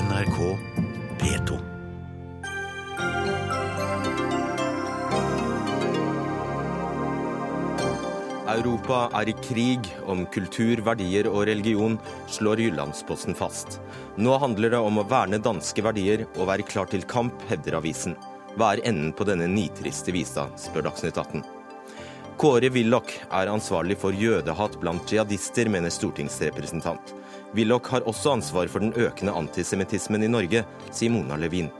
[0.00, 0.36] NRK
[1.20, 1.56] P2.
[8.48, 11.98] Europa er i krig om kultur, verdier og religion,
[12.32, 13.76] slår Jyllandsposten fast.
[14.16, 18.16] Nå handler det om å verne danske verdier og være klar til kamp, hevder avisen.
[18.56, 21.44] Hva er enden på denne nitriste visa, spør Dagsnytt 18.
[22.40, 27.19] Kåre Willoch er ansvarlig for jødehat blant jihadister, mener stortingsrepresentant.
[27.54, 30.62] Willoch har også ansvar for den økende antisemittismen i Norge,
[30.94, 31.70] sier Mona Levin.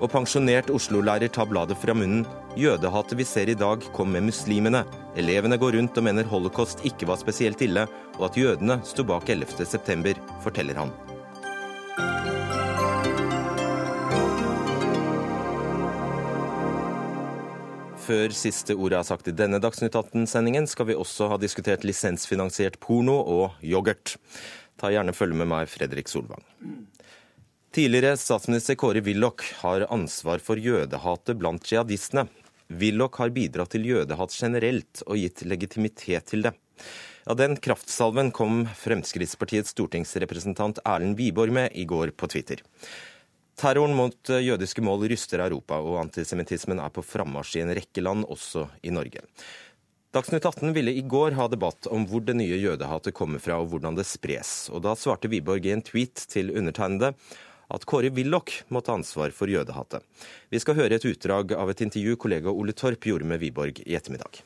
[0.00, 2.24] Og pensjonert Oslo-lærer tar bladet fra munnen.
[2.58, 4.82] Jødehatet vi ser i dag, kom med muslimene.
[5.20, 7.84] Elevene går rundt og mener holocaust ikke var spesielt ille,
[8.18, 10.94] og at jødene sto bak 11.9, forteller han.
[18.10, 22.80] Før siste ordet er sagt i denne Dagsnytt 18-sendingen, skal vi også ha diskutert lisensfinansiert
[22.82, 24.16] porno og yoghurt.
[24.80, 26.44] Ta gjerne følge med meg, Fredrik Solvang.
[27.70, 32.24] Tidligere statsminister Kåre Willoch har ansvar for jødehatet blant jihadistene.
[32.80, 36.54] Willoch har bidratt til jødehat generelt og gitt legitimitet til det.
[37.26, 42.64] Ja, Den kraftsalven kom Fremskrittspartiets stortingsrepresentant Erlend Wiborg med i går på Twitter.
[43.60, 48.24] Terroren mot jødiske mål ryster Europa, og antisemittismen er på frammarsj i en rekke land,
[48.24, 49.26] også i Norge.
[50.10, 53.68] Dagsnytt 18 ville i går ha debatt om hvor det nye jødehatet kommer fra og
[53.70, 54.66] hvordan det spres.
[54.74, 57.12] Og da svarte Wiborg i en tweet til undertegnede
[57.70, 60.02] at Kåre Willoch må ta ansvar for jødehatet.
[60.50, 63.94] Vi skal høre et utdrag av et intervju kollega Ole Torp gjorde med Wiborg i
[63.94, 64.42] ettermiddag.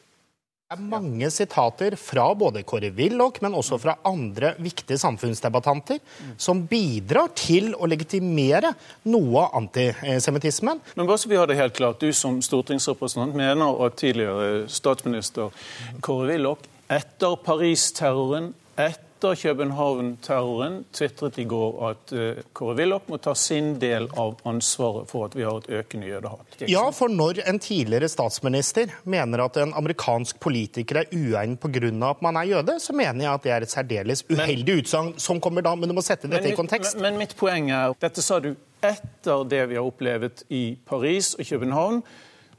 [0.65, 5.98] Det er mange sitater fra både Kåre Willoch, men også fra andre viktige samfunnsdebattanter,
[6.41, 8.71] som bidrar til å legitimere
[9.12, 10.81] noe av antisemittismen.
[10.97, 15.53] Men bare så vi har det helt klart, Du som stortingsrepresentant mener at tidligere statsminister
[16.01, 23.33] Kåre Willoch etter Paris-terroren, etter København-terroren tvitret i går at uh, Kåre Willoch må ta
[23.39, 26.58] sin del av ansvaret for at vi har et økende jødehat.
[26.69, 32.10] Ja, for når en tidligere statsminister mener at en amerikansk politiker er uegnet pga.
[32.10, 35.41] at man er jøde, så mener jeg at det er et særdeles uheldig utsagn som
[35.41, 36.97] kommer da, men du må sette dette i kontekst.
[36.99, 38.53] Men, men mitt poeng er, dette sa du
[38.84, 42.03] etter det vi har opplevd i Paris og København.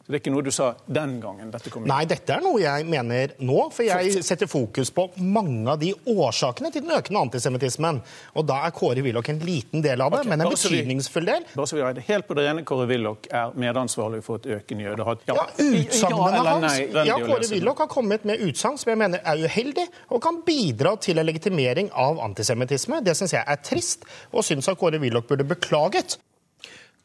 [0.06, 1.82] Så Det er ikke noe du sa den gangen dette kom?
[1.90, 3.72] Nei, dette er noe jeg mener nå.
[3.74, 8.04] For jeg setter fokus på mange av de årsakene til den økende antisemittismen.
[8.38, 11.48] Og da er Kåre Willoch en liten del av det, okay, men en betydningsfull del.
[11.56, 14.46] Bare så vi har det helt på det rene, Kåre Willoch er medansvarlig for et
[14.60, 15.24] økende jødehat.
[15.32, 17.50] Ja, i- Utsagnene ja hans nei, Ja, Kåre.
[17.56, 21.26] Willoch har kommet med utsagn som jeg mener er uheldig, og kan bidra til en
[21.26, 23.02] legitimering av antisemittisme.
[23.04, 26.20] Det syns jeg er trist, og syns at Kåre Willoch burde beklaget.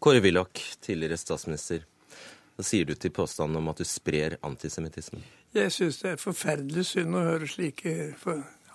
[0.05, 0.53] Kåre Willoch,
[0.85, 1.81] tidligere statsminister.
[2.61, 5.23] Hva sier du til påstanden om at du sprer antisemittisme?
[5.57, 7.95] Jeg syns det er forferdelig synd å høre slike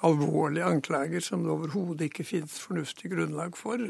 [0.02, 3.84] alvorlige anklager som det overhodet ikke finnes fornuftig grunnlag for.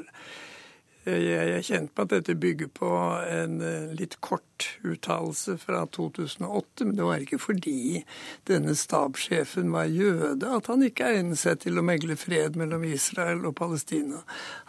[1.06, 2.90] Jeg er kjent på at dette bygger på
[3.30, 8.02] en eh, litt kort uttalelse fra 2008, men det var ikke fordi
[8.50, 13.46] denne stabssjefen var jøde at han ikke egnet seg til å megle fred mellom Israel
[13.46, 14.24] og Palestina.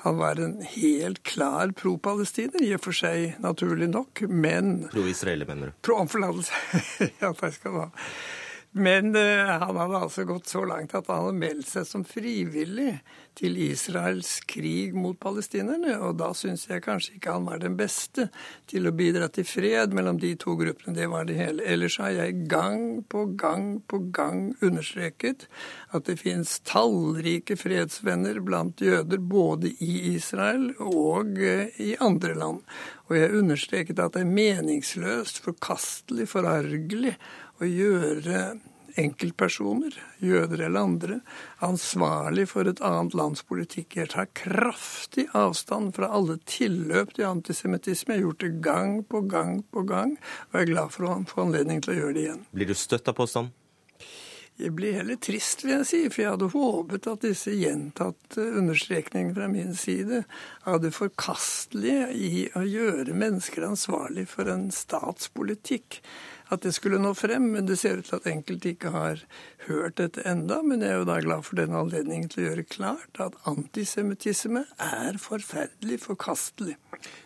[0.04, 5.72] Han var en helt klar pro-palestiner, i og for seg naturlig nok, men Pro-israeler, mener
[5.72, 5.78] du?
[5.88, 6.82] Pro-omforlatelse.
[7.22, 7.88] ja, takk skal du ha.
[8.76, 12.98] Men eh, han hadde altså gått så langt at han hadde meldt seg som frivillig
[13.36, 15.94] til Israels krig mot palestinerne.
[16.04, 18.28] Og da syns jeg kanskje ikke han var den beste
[18.68, 20.92] til å bidra til fred mellom de to gruppene.
[20.96, 21.64] Det var det hele.
[21.64, 25.46] Ellers har jeg gang på gang på gang understreket
[25.96, 32.60] at det finnes tallrike fredsvenner blant jøder både i Israel og eh, i andre land.
[33.06, 37.14] Og jeg understreket at det er meningsløst, forkastelig, forargelig
[37.60, 38.40] å gjøre
[38.96, 41.18] enkeltpersoner, jøder eller andre,
[41.64, 43.98] ansvarlig for et annet lands politikk.
[44.00, 48.16] Jeg tar kraftig avstand fra alle tilløp til antisemittisme.
[48.16, 50.16] Jeg har gjort det gang på gang på gang,
[50.48, 52.42] og jeg er glad for å få anledning til å gjøre det igjen.
[52.56, 53.54] Blir du støtt av påstanden?
[54.56, 59.36] Jeg blir heller trist, vil jeg si, for jeg hadde håpet at disse gjentatte understrekningene
[59.36, 60.22] fra min side
[60.64, 66.00] av det forkastelige i å gjøre mennesker ansvarlig for en statspolitikk,
[66.52, 67.50] at det skulle nå frem.
[67.54, 69.22] Men det ser ut til at enkelte ikke har
[69.66, 72.66] hørt dette enda, men jeg er jo da glad for denne anledningen til å gjøre
[72.70, 76.76] klart at antisemittisme er forferdelig forkastelig.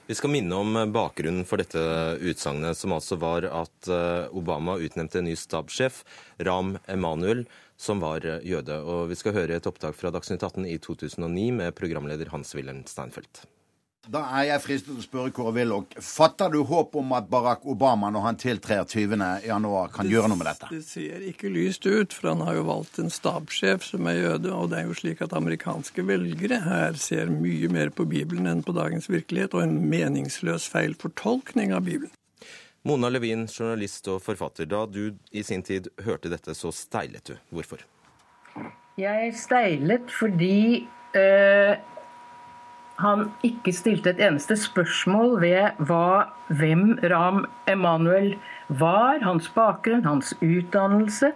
[0.08, 1.80] Vi skal minne om bakgrunnen for dette
[2.18, 6.02] utsagnet, som altså var at eh, Obama utnevnte en ny stabssjef,
[6.48, 7.44] Ram Emanuel,
[7.80, 8.80] som var eh, jøde.
[8.82, 13.44] Og vi skal høre et opptak fra Dagsnytt 18 i 2009 med programleder Hans-Wilhelm Steinfeld.
[14.08, 15.90] Da er jeg fristet til å spørre Kåre Willoch.
[16.00, 20.48] Fatter du håp om at Barack Obama, når han tiltrer 20.1, kan gjøre noe med
[20.48, 20.70] dette?
[20.72, 24.54] Det ser ikke lyst ut, for han har jo valgt en stabssjef som er jøde.
[24.56, 28.64] Og det er jo slik at amerikanske velgere her ser mye mer på Bibelen enn
[28.64, 32.16] på dagens virkelighet, og en meningsløs feil fortolkning av Bibelen.
[32.88, 34.64] Mona Levin, journalist og forfatter.
[34.64, 37.36] Da du i sin tid hørte dette, så steilet du.
[37.52, 37.84] Hvorfor?
[38.96, 40.86] Jeg steilet fordi
[41.20, 41.76] øh,
[43.00, 48.34] han ikke stilte et eneste spørsmål ved hva, hvem Ram Emanuel
[48.80, 51.32] var, hans bakgrunn, hans utdannelse,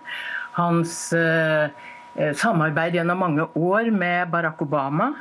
[0.59, 1.73] hans eh,
[2.39, 5.13] samarbeid gjennom mange år med Barack Obama.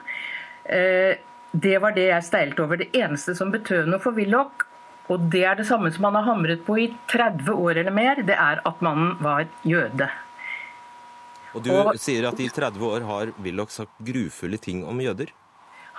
[0.63, 1.16] Eh,
[1.54, 2.81] det var det jeg steilte over.
[2.81, 4.66] Det eneste som betød noe for Willoch,
[5.12, 8.24] og det er det samme som han har hamret på i 30 år eller mer,
[8.24, 10.10] det er at mannen var jøde.
[11.54, 15.34] Og du og, sier at i 30 år har Willoch sagt grufulle ting om jøder?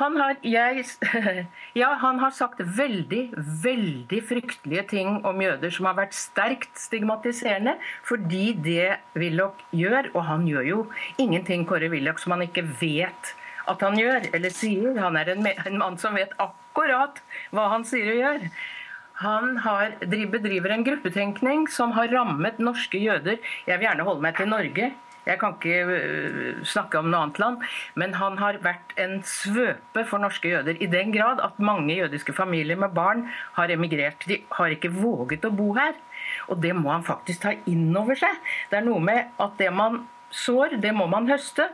[0.00, 0.82] Han har, jeg,
[1.82, 3.22] ja, han har sagt veldig,
[3.62, 7.76] veldig fryktelige ting om jøder som har vært sterkt stigmatiserende,
[8.06, 10.80] fordi det Willoch gjør, og han gjør jo
[11.22, 13.34] ingenting Kåre Willoch som han ikke vet
[13.70, 14.98] at han gjør eller sier.
[15.00, 17.22] Han er en, en mann som vet akkurat
[17.54, 18.48] hva han sier og gjør.
[19.22, 23.38] Han har, bedriver en gruppetenkning som har rammet norske jøder.
[23.68, 24.90] Jeg vil gjerne holde meg til Norge.
[25.26, 27.64] Jeg kan ikke øh, snakke om noe annet land.
[28.00, 30.78] Men han har vært en svøpe for norske jøder.
[30.80, 33.26] I den grad at mange jødiske familier med barn
[33.58, 34.26] har emigrert.
[34.28, 35.96] De har ikke våget å bo her.
[36.48, 38.40] Og det må han faktisk ta inn over seg.
[38.70, 40.04] Det er noe med at det man
[40.34, 41.68] sår, det må man høste.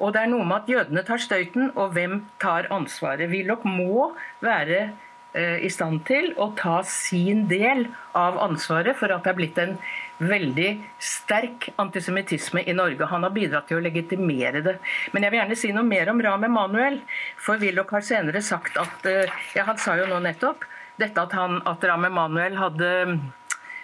[0.00, 3.28] Og det er noe med at jødene tar støyten, og hvem tar ansvaret?
[3.28, 4.90] Willoch må være
[5.34, 7.84] i stand til å ta sin del
[8.18, 9.76] av ansvaret for at det er blitt en
[10.20, 13.08] veldig sterk antisemittisme i Norge.
[13.08, 14.76] Han har bidratt til å legitimere det.
[15.14, 17.00] Men jeg vil gjerne si noe mer om Ram Emanuel.
[17.40, 20.66] For Willoch har senere sagt at eh, ja, Han sa jo nå nettopp
[21.00, 22.90] dette at, han, at Ram Emanuel hadde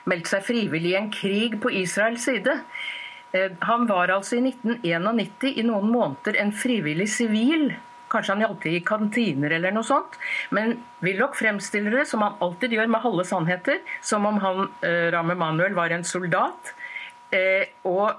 [0.07, 2.59] meldt seg frivillig i en krig på Israels side.
[3.33, 7.71] Eh, han var altså i 1991 i noen måneder en frivillig sivil.
[8.13, 10.19] Kanskje han hjalp til i kantiner eller noe sånt.
[10.55, 15.11] Men Willoch fremstiller det, som han alltid gjør med halve sannheter, som om han, eh,
[15.15, 16.75] Ram Emanuel var en soldat.
[17.35, 18.15] Eh, og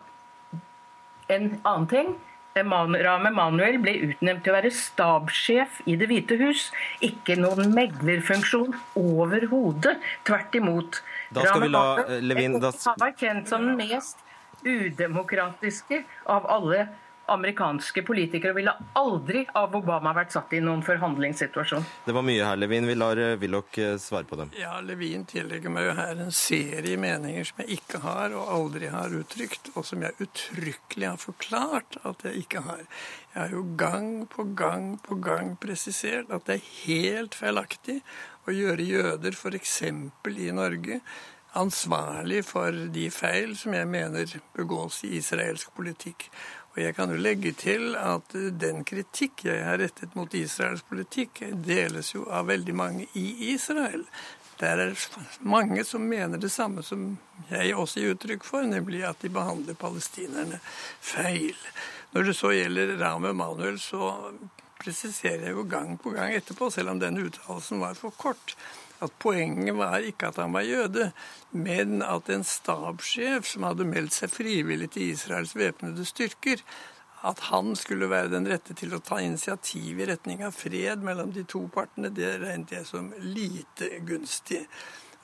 [1.31, 2.16] en annen ting
[2.57, 6.69] Rahm Emanuel ble utnevnt til å være stabssjef i Det hvite hus.
[7.06, 9.98] Ikke noen meglerfunksjon overhodet.
[10.28, 11.01] Tvert imot.
[11.34, 11.84] Da skal vi la
[12.24, 12.72] Levin da...
[12.86, 14.24] Han var kjent som den mest
[14.66, 16.01] udemokratiske
[16.34, 16.88] av alle
[17.27, 21.85] amerikanske politikere ville aldri av Obama vært satt i noen forhandlingssituasjon.
[22.06, 22.88] Det var mye her, Levin.
[22.88, 24.51] Vi lar eh, Willoch eh, svare på dem.
[24.59, 28.91] Ja, Levin tillegger meg jo her en serie meninger som jeg ikke har og aldri
[28.94, 32.83] har uttrykt, og som jeg uttrykkelig har forklart at jeg ikke har.
[33.33, 38.01] Jeg har jo gang på gang på gang presisert at det er helt feilaktig
[38.47, 39.81] å gjøre jøder f.eks.
[39.83, 41.01] i Norge
[41.57, 46.27] ansvarlig for de feil som jeg mener begås i israelsk politikk.
[46.77, 51.41] Og jeg kan jo legge til at den kritikk jeg har rettet mot Israels politikk,
[51.65, 54.03] deles jo av veldig mange i Israel.
[54.62, 54.94] Der er
[55.41, 57.15] mange som mener det samme som
[57.50, 60.62] jeg også gir uttrykk for, nemlig at de behandler palestinerne
[61.01, 61.57] feil.
[62.13, 64.13] Når det så gjelder Ram Emanuel, så
[64.77, 68.53] presiserer jeg jo gang på gang etterpå, selv om den uttalelsen var for kort,
[69.04, 71.12] at poenget var ikke at han var jøde,
[71.52, 76.64] men at en stabssjef som hadde meldt seg frivillig til Israels væpnede styrker,
[77.28, 81.34] at han skulle være den rette til å ta initiativ i retning av fred mellom
[81.34, 84.63] de to partene, det regnet jeg som lite gunstig.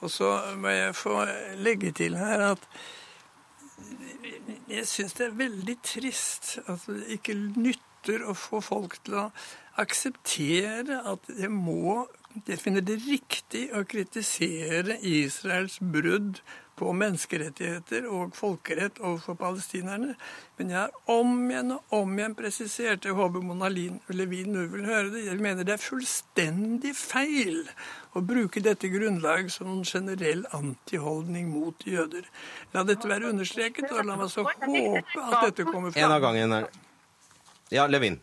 [0.02, 1.20] Og så må jeg få
[1.62, 2.66] legge til her at
[4.70, 9.28] jeg syns det er veldig trist at det ikke nytter å få folk til å
[9.80, 12.04] akseptere at det må
[12.42, 16.40] jeg finner det riktig å kritisere Israels brudd
[16.74, 20.16] på menneskerettigheter og folkerett overfor palestinerne.
[20.58, 24.88] Men jeg har om igjen og om igjen presisert, jeg håper Mona Levin nå vil
[24.88, 27.62] høre det, jeg mener det er fullstendig feil
[28.18, 32.26] å bruke dette grunnlag som en generell antiholdning mot jøder.
[32.74, 36.02] La dette være understreket, og la meg så håpe at dette kommer fram.
[36.02, 36.58] En av gangen
[37.70, 38.18] Ja, Levin.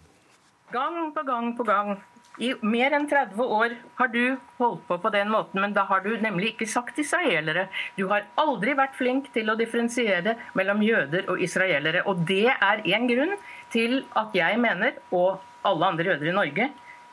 [0.72, 1.98] Gang på gang på gang
[2.39, 6.03] i mer enn 30 år har du holdt på på den måten, men da har
[6.05, 7.67] du nemlig ikke sagt israelere.
[7.97, 12.05] Du har aldri vært flink til å differensiere mellom jøder og israelere.
[12.07, 13.35] Og det er én grunn
[13.73, 16.69] til at jeg mener, og alle andre jøder i Norge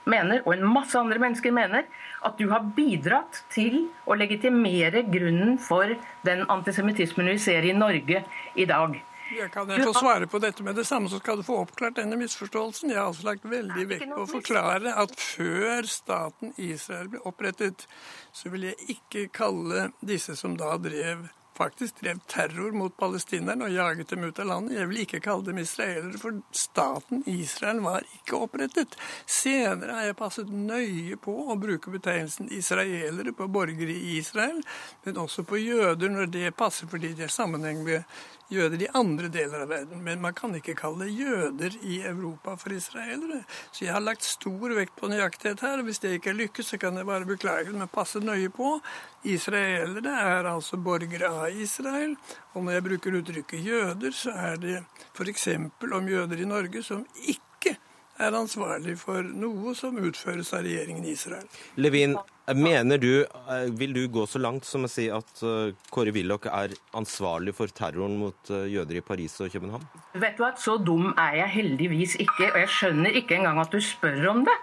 [0.08, 1.88] mener, og en masse andre mennesker mener,
[2.24, 5.92] at du har bidratt til å legitimere grunnen for
[6.26, 8.96] den antisemittismen vi ser i Norge i dag.
[9.36, 11.98] Jeg kan jeg få svare på dette med det samme, så skal du få oppklart
[11.98, 12.92] denne misforståelsen.
[12.92, 17.84] Jeg har altså lagt veldig vekt på å forklare at før staten Israel ble opprettet,
[18.32, 23.74] så vil jeg ikke kalle disse som da drev faktisk drev terror mot palestinerne og
[23.74, 24.76] jaget dem ut av landet.
[24.78, 28.94] Jeg vil ikke kalle dem israelere, for staten Israel var ikke opprettet.
[29.26, 34.62] Senere har jeg passet nøye på å bruke betegnelsen israelere på borgere i Israel,
[35.04, 38.06] men også på jøder når det passer, fordi det er sammenheng med
[38.52, 40.02] jøder i andre deler av verden.
[40.04, 43.42] Men man kan ikke kalle jøder i Europa for israelere.
[43.72, 45.78] Så jeg har lagt stor vekt på nøyaktighet her.
[45.78, 48.78] og Hvis det ikke lykkes, så kan jeg bare beklage det, men passe nøye på.
[49.24, 52.16] Israelere er altså borgere av Israel.
[52.54, 54.80] Og når jeg bruker uttrykket jøder, så er det
[55.14, 55.48] f.eks.
[55.92, 57.76] om jøder i Norge som ikke
[58.18, 61.46] er ansvarlig for noe som utføres av regjeringen i Israel.
[61.76, 62.16] Levin,
[62.56, 66.46] mener du, eh, vil du gå så langt som å si at eh, Kåre Willoch
[66.48, 69.84] er ansvarlig for terroren mot eh, jøder i Paris og København?
[70.14, 73.72] Vet du at Så dum er jeg heldigvis ikke, og jeg skjønner ikke engang at
[73.72, 74.56] du spør om det.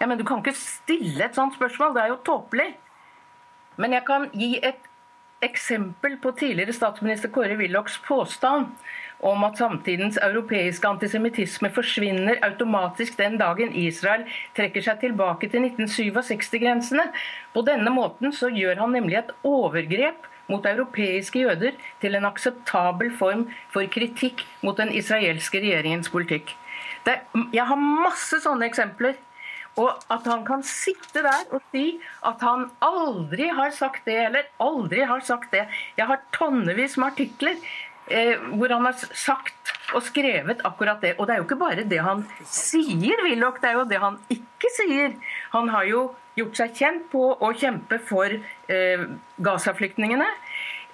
[0.00, 2.70] Ja, men Du kan ikke stille et sånt spørsmål, det er jo tåpelig.
[3.76, 4.88] Men jeg kan gi et
[5.44, 8.74] eksempel på tidligere statsminister Kåre Willochs påstand
[9.26, 14.24] om at samtidens europeiske antisemittisme forsvinner automatisk den dagen Israel
[14.56, 17.06] trekker seg tilbake til 1967-grensene.
[17.54, 23.12] På denne måten så gjør han nemlig et overgrep mot europeiske jøder til en akseptabel
[23.16, 26.56] form for kritikk mot den israelske regjeringens politikk.
[27.06, 27.20] Det,
[27.54, 29.18] jeg har masse sånne eksempler.
[29.78, 34.48] Og at han kan sitte der og si at han aldri har sagt det, eller
[34.60, 35.62] aldri har sagt det.
[35.96, 37.54] Jeg har tonnevis med artikler
[38.10, 41.14] hvor han har sagt og skrevet akkurat det.
[41.18, 44.18] Og det er jo ikke bare det han sier, Willoch, det er jo det han
[44.32, 45.14] ikke sier.
[45.54, 49.08] Han har jo gjort seg kjent på å kjempe for eh,
[49.42, 50.28] Gaza-flyktningene.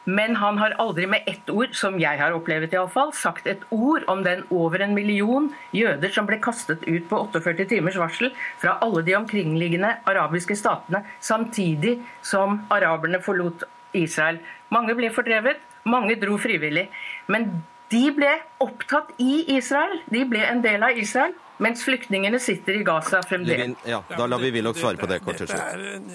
[0.07, 4.05] Men han har aldri med ett ord, som jeg har opplevd iallfall, sagt et ord
[4.13, 8.31] om den over en million jøder som ble kastet ut på 48 timers varsel
[8.63, 13.67] fra alle de omkringliggende arabiske statene, samtidig som araberne forlot
[13.99, 14.39] Israel.
[14.71, 16.87] Mange ble fordrevet, mange dro frivillig.
[17.33, 17.49] Men
[17.93, 18.33] de ble
[18.65, 20.01] opptatt i Israel.
[20.11, 21.35] De ble en del av Israel.
[21.63, 23.63] Mens flyktningene sitter i Gaza fremdeles.
[23.63, 25.63] Levin, ja, da lar vi Willoch svare på det kort til slutt.
[25.73, 26.11] er en-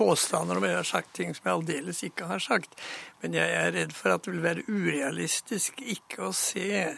[0.00, 2.78] påstander om jeg har sagt ting som jeg aldeles ikke har sagt.
[3.20, 6.96] Men jeg er redd for at det vil være urealistisk ikke å se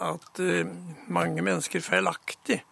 [0.00, 0.64] at eh,
[1.08, 2.62] mange mennesker feilaktig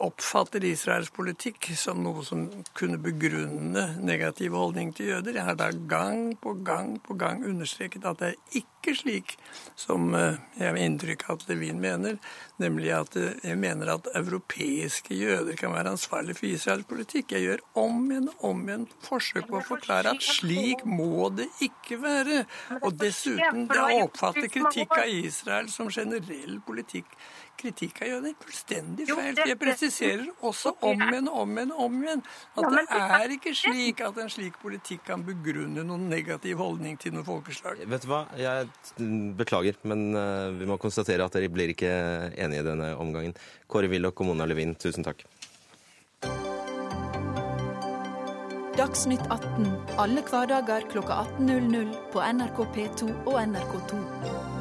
[0.00, 5.36] oppfatter Israels politikk som noe som kunne begrunne negativ holdning til jøder.
[5.36, 9.34] Jeg har da gang på gang på gang understreket at det er ikke slik
[9.78, 12.16] som eh, jeg har inntrykk av at Levin mener,
[12.62, 17.36] nemlig at eh, jeg mener at europeiske jøder kan være ansvarlig for Israels politikk.
[17.36, 21.50] Jeg gjør om igjen og om igjen forsøk på å forklare at slik må det
[21.60, 22.44] ikke være.
[22.80, 27.12] Og dessuten, det oppfatter kritikk av Israel som generell politikk
[27.60, 28.36] kritikk av jøder.
[28.44, 29.40] Fullstendig feil.
[29.50, 33.16] Jeg presiserer også om igjen og om igjen og om igjen at det det er
[33.20, 37.82] er ikke slik at en slik politikk kan begrunne noen negativ holdning til noe folkeslag.
[37.90, 38.68] Vet du hva, jeg
[39.38, 41.90] beklager, men eh, vi må konstatere at dere blir ikke
[42.34, 43.36] enige i denne omgangen.
[43.70, 45.26] Kåre Willoch og Mona Levin, tusen takk.
[48.80, 54.59] Dagsnytt 18 alle hverdager klokka 18.00 på NRK P2 og NRK2.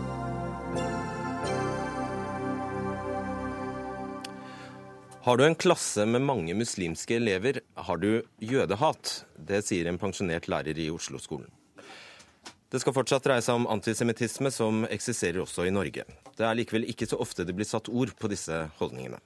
[5.30, 9.12] Har du en klasse med mange muslimske elever, har du jødehat.
[9.38, 11.52] Det sier en pensjonert lærer i Oslo-skolen.
[12.74, 16.08] Det skal fortsatt dreie seg om antisemittisme, som eksisterer også i Norge.
[16.34, 19.20] Det er likevel ikke så ofte det blir satt ord på disse holdningene.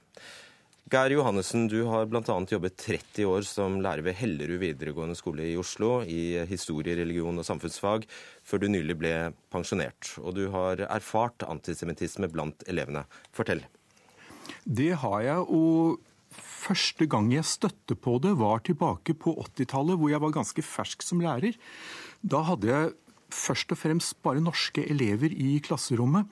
[0.92, 2.36] Geir Johannessen, du har bl.a.
[2.52, 7.48] jobbet 30 år som lærer ved Hellerud videregående skole i Oslo i historie, religion og
[7.48, 8.04] samfunnsfag,
[8.44, 9.14] før du nylig ble
[9.48, 10.12] pensjonert.
[10.20, 13.06] Og du har erfart antisemittisme blant elevene.
[13.32, 13.64] Fortell.
[14.64, 16.00] Det har jeg, og
[16.64, 21.04] første gang jeg støtte på det, var tilbake på 80-tallet, hvor jeg var ganske fersk
[21.04, 21.56] som lærer.
[22.24, 22.92] Da hadde jeg
[23.34, 26.30] først og fremst bare norske elever i klasserommet.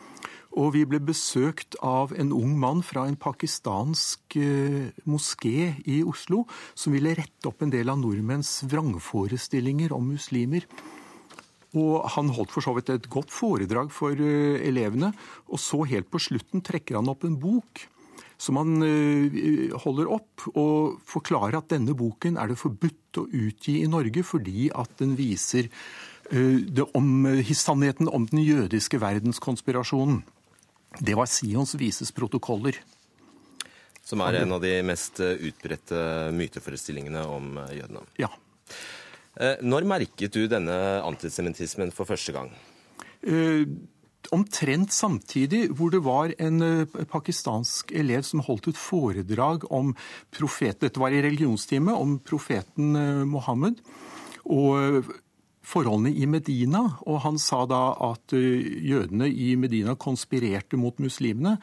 [0.53, 6.45] Og vi ble besøkt av en ung mann fra en pakistansk eh, moské i Oslo,
[6.77, 10.69] som ville rette opp en del av nordmenns vrangforestillinger om muslimer.
[11.73, 15.15] Og han holdt for så vidt et godt foredrag for eh, elevene.
[15.49, 17.87] Og så helt på slutten trekker han opp en bok
[18.43, 23.79] som han eh, holder opp og forklarer at denne boken er det forbudt å utgi
[23.83, 30.25] i Norge fordi at den viser eh, det om, sannheten om den jødiske verdenskonspirasjonen.
[30.99, 32.81] Det var Sions vises protokoller.
[34.03, 36.03] Som er en av de mest eh, utbredte
[36.35, 38.03] myteforestillingene om eh, jødene.
[38.21, 38.33] Ja.
[39.39, 42.51] Eh, Når merket du denne antisemittismen for første gang?
[44.31, 49.91] Omtrent samtidig hvor det var en eh, pakistansk elev som holdt et foredrag om
[50.31, 53.83] profeten dette var i religionstime, om profeten eh, Mohammed.
[54.47, 55.11] Og eh,
[55.67, 61.55] forholdene i Medina, og han sa da at jødene i Medina konspirerte mot muslimene.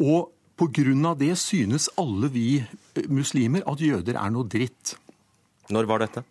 [0.00, 1.14] Og pga.
[1.14, 2.64] det synes alle vi
[3.08, 4.96] muslimer at jøder er noe dritt.
[5.70, 6.24] Når var dette?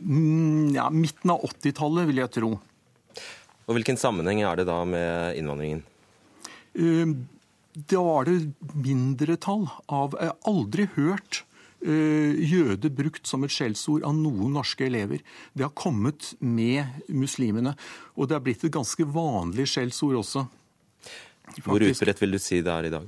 [0.00, 2.50] Mm, ja, Midten av 80-tallet, vil jeg tro.
[3.66, 5.82] Og Hvilken sammenheng er det da med innvandringen?
[6.78, 7.16] Ehm,
[7.74, 11.42] da var det mindretall av Jeg har aldri hørt
[11.82, 15.24] eh, jøde brukt som et skjellsord av noen norske elever.
[15.52, 17.74] Det har kommet med muslimene.
[18.14, 20.46] Og det er blitt et ganske vanlig skjellsord også.
[21.46, 21.66] Faktisk.
[21.66, 23.06] Hvor utbredt vil du si det er i dag?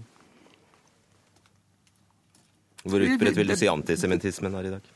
[2.89, 4.95] Hvor utbredt vil du si antisemittismen er i dag?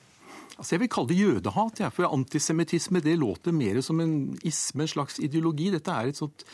[0.62, 1.81] Altså jeg vil kalle det jødehat.
[1.83, 4.12] Ja, for Antisemittisme det låter mer som en
[4.47, 5.73] isme, en slags ideologi.
[5.75, 6.45] Dette er et, sånt,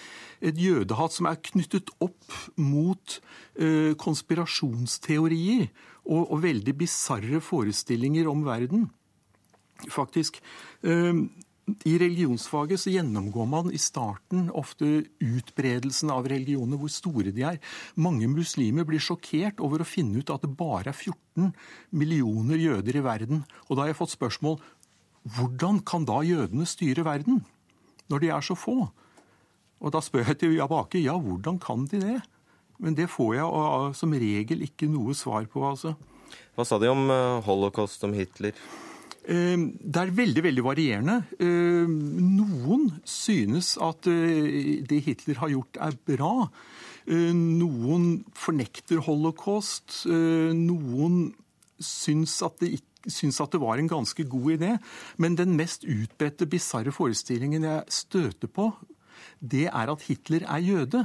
[0.40, 3.18] et jødehat som er knyttet opp mot
[3.60, 5.66] eh, konspirasjonsteorier
[6.06, 8.88] og, og veldig bisarre forestillinger om verden.
[9.92, 10.40] Faktisk.
[10.80, 11.12] Eh,
[11.88, 17.60] i religionsfaget så gjennomgår man i starten ofte utbredelsen av religioner, hvor store de er.
[17.98, 21.52] Mange muslimer blir sjokkert over å finne ut at det bare er 14
[21.90, 23.44] millioner jøder i verden.
[23.68, 24.58] Og da har jeg fått spørsmål
[25.37, 27.42] hvordan kan da jødene styre verden,
[28.08, 28.88] når de er så få?
[29.78, 32.18] Og da spør jeg til Jabake ja, hvordan kan de det?
[32.78, 35.96] Men det får jeg som regel ikke noe svar på, altså.
[36.54, 38.54] Hva sa de om eh, holocaust, om Hitler?
[39.28, 41.18] Ehm, det er veldig veldig varierende.
[41.44, 41.97] Ehm,
[42.38, 46.49] noen synes at eh, det Hitler har gjort, er bra.
[47.06, 50.04] Ehm, noen fornekter holocaust.
[50.08, 51.35] Noen
[51.78, 54.73] syns at det syns at det var en ganske god idé.
[55.16, 58.73] Men den mest utbredte bisarre forestillingen jeg støter på,
[59.40, 61.04] det er at Hitler er jøde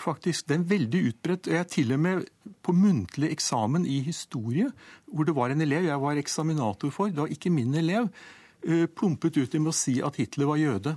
[0.00, 0.48] faktisk.
[0.48, 1.46] Den er veldig utbredt.
[1.46, 2.24] Jeg er til og med
[2.64, 4.70] på muntlig eksamen i historie,
[5.06, 8.08] hvor det var en elev jeg var eksaminator for, det var ikke min elev,
[8.66, 10.96] eh, pumpet ut med å si at Hitler var jøde.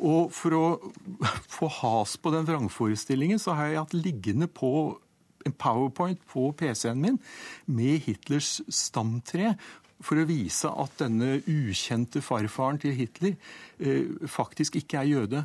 [0.00, 0.64] Og for å
[1.56, 4.72] få has på den vrangforestillingen, så har jeg hatt liggende på
[5.46, 7.16] en powerpoint på PC-en min
[7.64, 9.54] med Hitlers stamtre
[10.04, 13.36] for å vise at denne ukjente farfaren til Hitler
[13.78, 15.44] eh, faktisk ikke er jøde.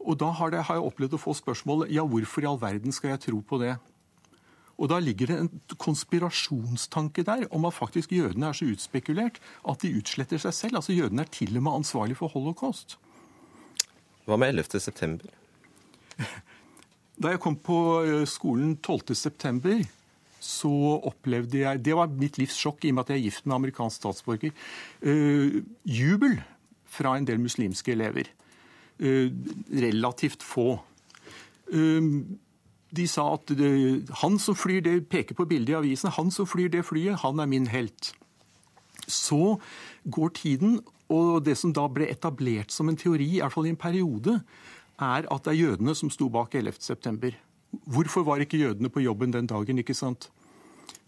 [0.00, 2.94] Og da har, det, har jeg opplevd å få spørsmålet ja, hvorfor i all verden
[2.96, 3.74] skal jeg tro på det?
[4.80, 9.36] Og da ligger det en konspirasjonstanke der om at faktisk jødene er så utspekulert
[9.68, 10.80] at de utsletter seg selv.
[10.80, 12.96] Altså Jødene er til og med ansvarlig for holocaust.
[14.24, 14.80] Hva med 11.
[14.80, 15.28] september?
[17.20, 17.76] Da jeg kom på
[18.24, 19.12] skolen 12.
[19.12, 19.82] september,
[20.40, 20.72] så
[21.04, 23.58] opplevde jeg Det var mitt livs sjokk i og med at jeg er gift med
[23.58, 24.54] amerikansk statsborger.
[25.04, 26.38] Uh, jubel
[26.88, 28.30] fra en del muslimske elever.
[28.96, 29.28] Uh,
[29.68, 30.80] relativt få.
[31.70, 32.08] Eh,
[32.96, 33.52] de sa at
[34.22, 37.40] han som flyr det peker på bildet i avisen, han som flyr det flyet, han
[37.40, 38.12] er min helt.
[39.06, 39.58] Så
[40.04, 43.74] går tiden, og det som da ble etablert som en teori, i hvert fall i
[43.74, 44.40] en periode,
[45.00, 47.32] er at det er jødene som sto bak 11.9.
[47.90, 49.78] Hvorfor var ikke jødene på jobben den dagen?
[49.78, 50.28] ikke sant?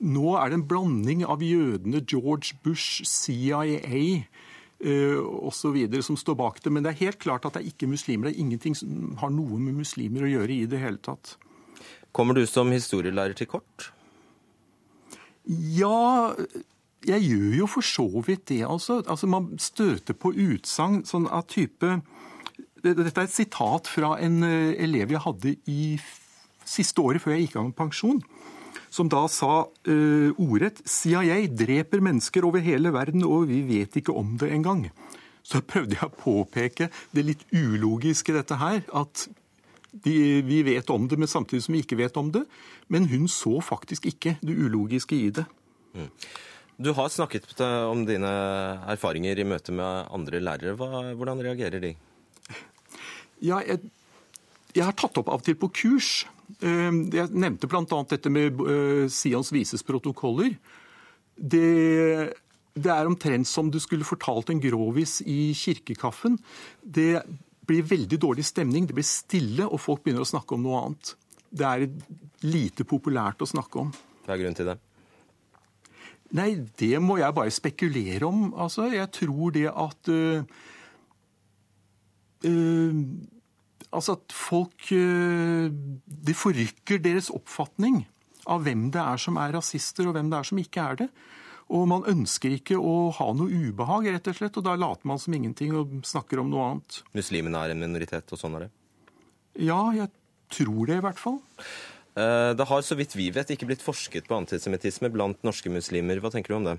[0.03, 4.25] Nå er det en blanding av jødene, George Bush, CIA,
[4.83, 6.03] Eh, osv.
[6.03, 6.71] som står bak det.
[6.73, 8.27] Men det er helt klart at det er ikke muslimer.
[8.27, 11.37] Det er ingenting som har noe med muslimer å gjøre i det hele tatt.
[12.12, 13.90] Kommer du som historielærer til kort?
[15.48, 16.35] Ja,
[17.09, 19.01] jeg gjør jo for så vidt det, altså.
[19.07, 21.96] altså man støter på utsagn sånn av type
[22.83, 25.83] Dette er et sitat fra en eh, elev jeg hadde i
[26.66, 28.22] siste året før jeg gikk av med pensjon
[28.92, 34.12] som da sa uh, ordrett CIA dreper mennesker over hele verden, og vi vet ikke
[34.12, 34.85] om det engang.
[35.42, 38.83] Så prøvde jeg å påpeke det litt ulogiske dette her.
[38.92, 39.25] At
[39.93, 42.47] de, vi vet om det, men samtidig som vi ikke vet om det.
[42.93, 45.47] Men hun så faktisk ikke det ulogiske i det.
[45.93, 46.09] Mm.
[46.83, 48.31] Du har snakket om dine
[48.91, 50.77] erfaringer i møte med andre lærere.
[50.81, 51.93] Hva, hvordan reagerer de?
[53.43, 53.83] Ja, jeg,
[54.73, 56.23] jeg har tatt opp av og til på kurs
[56.61, 57.85] Ehm, jeg nevnte bl.a.
[58.11, 60.55] dette med eh, Sions vises protokoller.
[61.37, 62.33] Det,
[62.75, 66.39] det, er omtrent som du skulle fortalt en grovis i kirkekaffen.
[66.83, 67.23] Det
[67.66, 71.12] blir veldig dårlig stemning, det blir stille, og folk begynner å snakke om noe annet.
[71.53, 71.85] Det er
[72.46, 73.92] lite populært å snakke om.
[74.25, 74.79] Hva er grunnen til det?
[76.33, 78.46] Nei, det må jeg bare spekulere om.
[78.57, 80.57] Altså, jeg tror det at uh,
[82.48, 83.05] uh,
[83.92, 87.98] Altså at folk eh, Det forrykker deres oppfatning
[88.48, 91.09] av hvem det er som er rasister, og hvem det er som ikke er det.
[91.73, 95.21] Og man ønsker ikke å ha noe ubehag, rett og slett, og da later man
[95.23, 96.99] som ingenting og snakker om noe annet.
[97.17, 98.71] Muslimene er en minoritet, og sånn er det?
[99.65, 100.11] Ja, jeg
[100.53, 101.39] tror det i hvert fall.
[102.13, 106.21] Eh, Det har så vidt vi vet ikke blitt forsket på antisemittisme blant norske muslimer.
[106.21, 106.77] Hva tenker du om det?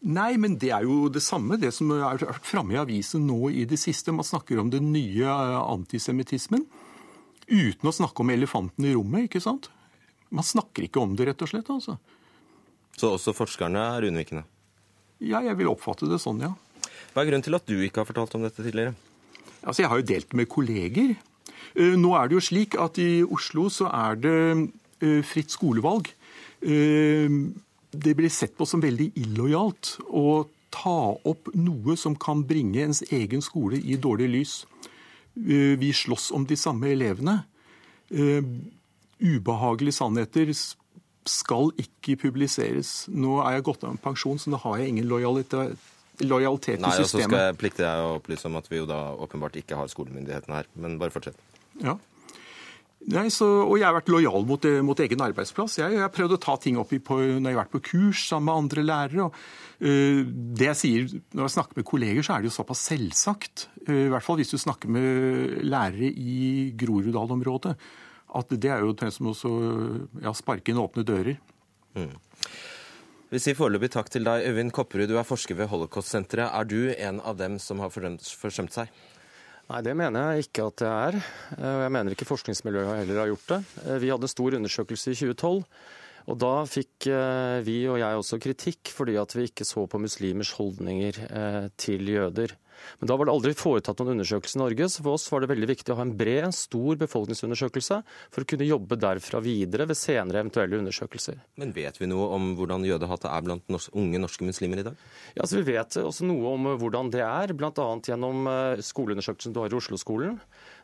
[0.00, 3.50] Nei, men det er jo det samme, det som har vært framme i avisen nå
[3.52, 4.14] i det siste.
[4.16, 6.64] Man snakker om den nye eh, antisemittismen
[7.50, 9.68] uten å snakke om elefanten i rommet, ikke sant?
[10.30, 11.68] Man snakker ikke om det, rett og slett.
[11.68, 11.98] altså.
[13.00, 14.44] Så også forskerne er unnvikende?
[15.24, 16.50] Ja, jeg vil oppfatte det sånn, ja.
[17.14, 18.92] Hva er grunnen til at du ikke har fortalt om dette tidligere?
[19.64, 21.16] Altså, Jeg har jo delt med kolleger.
[21.76, 24.36] Eh, Nå er det jo slik at i Oslo så er det
[25.00, 26.12] eh, fritt skolevalg.
[26.62, 27.28] Eh,
[27.90, 33.02] Det blir sett på som veldig illojalt å ta opp noe som kan bringe ens
[33.10, 34.52] egen skole i dårlig lys.
[35.34, 37.40] Vi slåss om de samme elevene.
[38.14, 38.42] Eh,
[39.20, 40.52] Ubehagelige sannheter
[41.30, 43.06] skal ikke publiseres.
[43.12, 45.88] Nå er jeg gått av med pensjon, så nå har jeg ingen lojalitet,
[46.20, 48.88] lojalitet Nei, til og så skal jeg plikte jeg å opplyse om at vi jo
[48.90, 50.70] da åpenbart ikke har skolemyndighetene her.
[50.80, 51.38] Men bare fortsett.
[51.80, 51.96] Ja.
[53.08, 55.78] Nei, så, og jeg har vært lojal mot, eh, mot egen arbeidsplass.
[55.80, 58.26] Jeg har prøvd å ta ting opp i på, når jeg har vært på kurs
[58.28, 59.24] sammen med andre lærere.
[59.24, 59.38] Og,
[59.80, 63.68] uh, det jeg sier når jeg snakker med kolleger, så er det jo såpass selvsagt.
[63.88, 66.36] Uh, I hvert fall hvis du snakker med lærere i
[66.76, 67.72] Groruddal-området.
[68.34, 69.50] At det er jo det som også
[70.22, 71.38] ja, sparke inn åpne dører.
[73.30, 75.08] Vi sier foreløpig takk til deg, Øyvind Kopperud.
[75.10, 76.50] Du er forsker ved Holocaust-senteret.
[76.50, 78.90] Er du en av dem som har forsømt, seg?
[79.70, 81.18] Nei, det mener jeg ikke at jeg er.
[81.54, 83.60] Eh, Og jeg mener ikke forskningsmiljøet heller har gjort det.
[83.84, 85.60] Eh, Vi hadde en stor undersøkelse i 2012.
[86.30, 89.98] Og da fikk eh, vi og jeg også kritikk fordi at vi ikke så på
[90.02, 92.56] muslimers holdninger eh, til jøder.
[93.00, 95.50] Men da var det aldri foretatt noen undersøkelse i Norge, så for oss var det
[95.52, 98.00] veldig viktig å ha en bred, stor befolkningsundersøkelse
[98.32, 101.40] for å kunne jobbe derfra videre ved senere eventuelle undersøkelser.
[101.60, 105.06] Men vet vi noe om hvordan jødehatet er blant unge norske muslimer i dag?
[105.36, 107.88] Ja, så Vi vet også noe om hvordan det er, bl.a.
[108.06, 110.38] gjennom eh, skoleundersøkelsen du har i Oslo-skolen.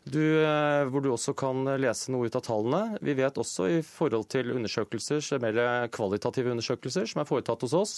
[0.07, 3.01] Du, eh, hvor du også kan lese noe ut av tallene.
[3.03, 7.95] Vi vet også i forhold til undersøkelser, mer kvalitative undersøkelser som er foretatt hos oss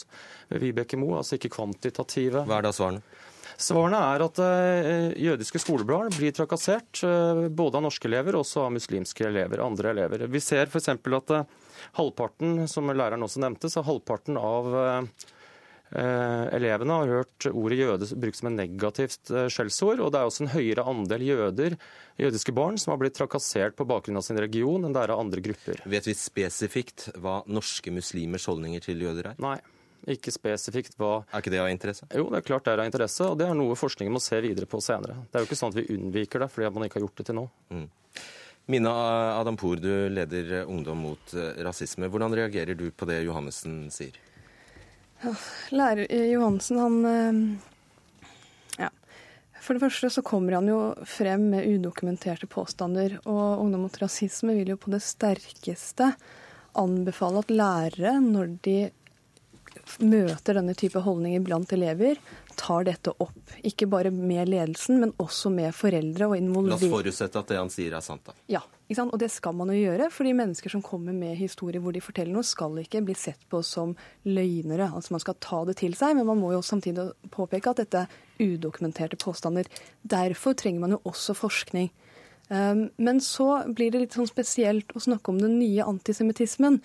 [0.49, 2.45] Vibeke Moe, altså ikke kvantitative.
[2.49, 3.03] Hva er da svarene?
[3.59, 8.69] Svarene er at eh, jødiske skolebarn blir trakassert eh, både av norske elever og også
[8.69, 10.29] av muslimske elever, andre elever.
[10.31, 10.93] Vi ser f.eks.
[10.95, 11.49] at eh,
[11.99, 14.71] halvparten, som læreren også nevnte, så halvparten av
[15.89, 20.03] elevene har hørt ordet jøde brukt som en negativt skjellsord.
[20.05, 21.79] Og det er også en høyere andel jøder,
[22.21, 25.23] jødiske barn som har blitt trakassert på bakgrunn av sin region enn det er av
[25.25, 25.81] andre grupper.
[25.89, 29.41] Vet vi spesifikt hva norske muslimers holdninger til jøder er?
[29.41, 29.57] Nei.
[30.07, 32.07] Ikke spesifikt hva Er ikke det av interesse?
[32.15, 34.39] Jo, det er klart det er av interesse, og det er noe forskningen må se
[34.45, 35.19] videre på senere.
[35.27, 37.27] Det er jo ikke sånn at vi unnviker det fordi man ikke har gjort det
[37.29, 37.47] til nå.
[38.69, 38.93] Mina
[39.41, 42.11] Adampour, du leder Ungdom mot eh, rasisme.
[42.13, 44.19] Hvordan reagerer du på det Johannessen sier?
[45.73, 48.91] Lærer eh, Johansen, han eh, Ja.
[49.65, 53.17] For det første så kommer han jo frem med udokumenterte påstander.
[53.25, 56.13] Og Ungdom mot rasisme vil jo på det sterkeste
[56.79, 58.77] anbefale at lærere, når de
[60.03, 62.19] møter denne type holdninger blant elever,
[62.59, 63.53] tar dette opp.
[63.67, 67.71] Ikke bare med ledelsen, men også med foreldre og La oss forutsette at det han
[67.73, 68.35] sier er sant, da.
[68.51, 68.63] ja,
[69.05, 72.33] og det skal man jo gjøre, fordi mennesker som kommer med historier hvor de forteller
[72.35, 74.91] noe, skal ikke bli sett på som løgnere.
[74.91, 78.07] Altså Man skal ta det til seg, men man må jo samtidig påpeke at dette
[78.07, 79.69] er udokumenterte påstander.
[80.03, 81.91] Derfor trenger man jo også forskning.
[82.49, 86.81] Um, Men så blir det litt sånn spesielt å snakke om den nye antisemittismen.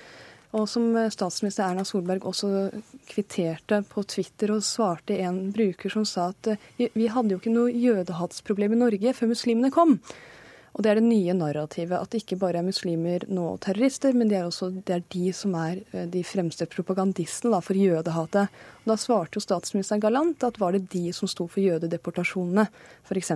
[0.53, 2.69] Og som statsminister Erna Solberg også
[3.09, 7.53] kvitterte på Twitter og svarte en bruker som sa at eh, vi hadde jo ikke
[7.55, 9.97] noe jødehatsproblem i Norge før muslimene kom.
[10.73, 14.15] Og det er det nye narrativet, at det ikke bare er muslimer nå og terrorister,
[14.17, 17.77] men det er også det er de som er eh, de fremste propagandistene da, for
[17.77, 18.62] jødehatet.
[18.81, 22.65] Og da svarte jo statsministeren galant at var det de som sto for jødedeportasjonene,
[23.05, 23.31] f.eks.,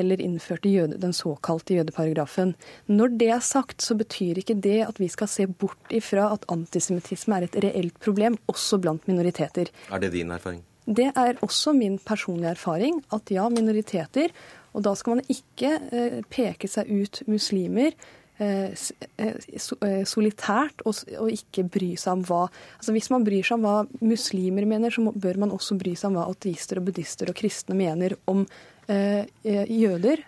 [0.00, 2.56] eller innførte jøde, den såkalte jødeparagrafen.
[2.90, 6.48] Når det er sagt, så betyr ikke det at vi skal se bort ifra at
[6.50, 9.70] antisemittisme er et reelt problem, også blant minoriteter.
[9.90, 10.64] Er det din erfaring?
[10.90, 14.32] Det er også min personlige erfaring at ja, minoriteter,
[14.74, 17.94] og da skal man ikke eh, peke seg ut muslimer
[18.38, 19.78] eh, eh, so-
[20.08, 22.42] solitært og, ikke bry seg om hva
[22.78, 26.12] altså Hvis man bryr seg om hva muslimer mener, så bør man også bry seg
[26.12, 28.46] om hva ateister og buddhister og kristne mener om
[28.90, 30.24] jøder.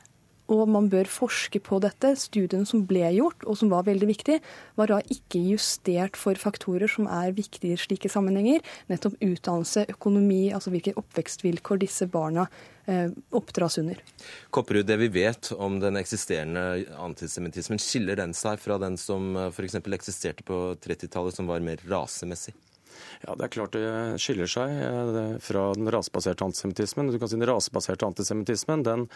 [0.51, 2.15] Og man bør forske på dette.
[2.19, 4.39] Studien som ble gjort, og som var veldig viktig,
[4.79, 8.65] var da ikke justert for faktorer som er viktige i slike sammenhenger.
[8.91, 12.49] Nettopp utdannelse, økonomi, altså hvilke oppvekstvilkår disse barna
[12.87, 14.03] eh, oppdras under.
[14.51, 19.49] Kopperud, det vi vet om den eksisterende antisemittismen, skiller den seg fra den som eh,
[19.53, 19.79] f.eks.
[19.83, 22.55] eksisterte på 30-tallet, som var mer rasemessig?
[23.23, 27.13] Ja, Det er klart det skiller seg eh, fra den rasebaserte antisemittismen.
[27.13, 29.09] Du kan si Den rasebaserte antisemittismen den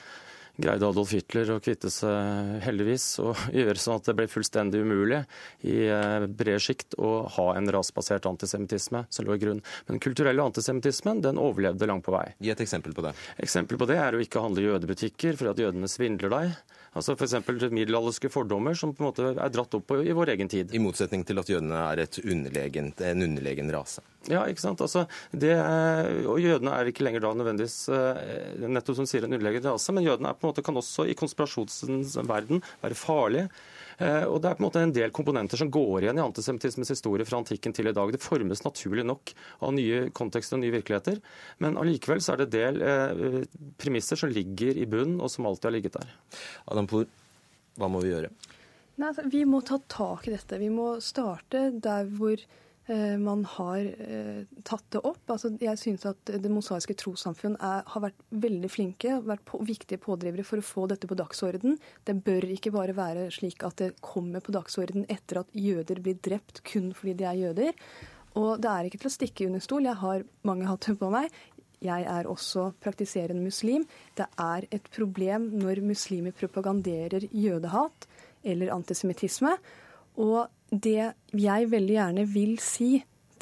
[0.57, 5.23] greide Adolf Hitler å kvitte seg heldigvis og gjøre sånn at det ble fullstendig umulig
[5.69, 9.61] i bred brede sjikt å ha en rasbasert antisemittisme som lå i grunn.
[9.87, 12.29] Men den kulturelle antisemittismen den overlevde langt på vei.
[12.41, 13.13] Gi et eksempel på det.
[13.43, 16.57] Eksempel på det er å ikke handle i jødebutikker fordi at jødene svindler deg.
[16.97, 17.37] Altså F.eks.
[17.45, 20.73] For middelalderske fordommer som på en måte er dratt opp i vår egen tid.
[20.75, 24.05] I motsetning til at jødene er underlegen, en underlegen rase.
[24.31, 24.83] Ja, ikke sant.
[24.83, 25.53] Altså, det,
[26.27, 30.09] og jødene er ikke lenger da nødvendigvis eh, nettopp som sier en underlegen rase, men
[30.09, 33.51] jødene er på en måte, kan også i konspirasjonens verden være farlige.
[33.99, 36.93] Eh, og Det er på en måte en del komponenter som går igjen i antisemittismens
[36.93, 38.13] historie fra antikken til i dag.
[38.13, 39.33] Det formes naturlig nok
[39.65, 41.23] av nye kontekster og nye virkeligheter,
[41.65, 43.41] men allikevel så er det del eh,
[43.81, 46.13] premisser som ligger i bunnen, og som alltid har ligget der.
[46.69, 47.09] Adam Poor,
[47.81, 48.33] hva må vi gjøre?
[48.97, 50.61] Nei, altså, vi må ta tak i dette.
[50.61, 52.41] Vi må starte der hvor
[53.19, 55.25] man har eh, tatt det opp.
[55.33, 60.47] Altså, jeg synes at Det mosaiske trossamfunn har vært veldig flinke, vært på, viktige pådrivere
[60.47, 61.81] for å få dette på dagsorden.
[62.07, 66.21] Det bør ikke bare være slik at det kommer på dagsorden etter at jøder blir
[66.23, 67.83] drept kun fordi de er jøder.
[68.37, 69.89] Og det er ikke til å stikke under stol.
[69.89, 71.33] Jeg har mange hatter på meg.
[71.83, 73.85] Jeg er også praktiserende muslim.
[74.17, 78.07] Det er et problem når muslimer propaganderer jødehat
[78.47, 79.57] eller antisemittisme.
[80.17, 82.91] Og det jeg veldig gjerne vil si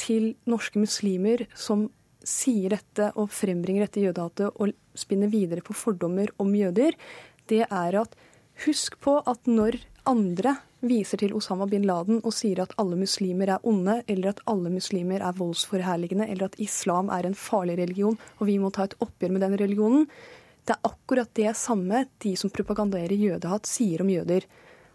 [0.00, 1.88] til norske muslimer som
[2.24, 6.96] sier dette og frembringer dette jødehatet og spinner videre på fordommer om jøder,
[7.50, 8.14] det er at
[8.64, 13.54] husk på at når andre viser til Osama bin Laden og sier at alle muslimer
[13.54, 18.18] er onde, eller at alle muslimer er voldsforherligende, eller at islam er en farlig religion
[18.38, 20.08] og vi må ta et oppgjør med den religionen,
[20.64, 24.46] det er akkurat det samme de som propaganderer jødehat, sier om jøder.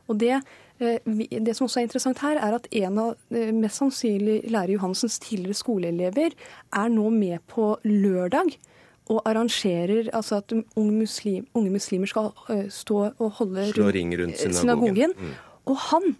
[0.09, 0.41] Og det
[0.79, 0.99] Eh,
[1.43, 5.19] det som også er interessant her, er at en av eh, mest sannsynlig lærer Johansens
[5.19, 8.55] tidligere skoleelever er nå med på lørdag
[9.09, 14.13] og arrangerer altså at unge, muslim, unge muslimer skal eh, stå og holde Slå ring
[14.15, 14.61] rundt synagogen.
[14.61, 15.17] synagogen.
[15.17, 15.35] Mm.
[15.73, 16.15] Og han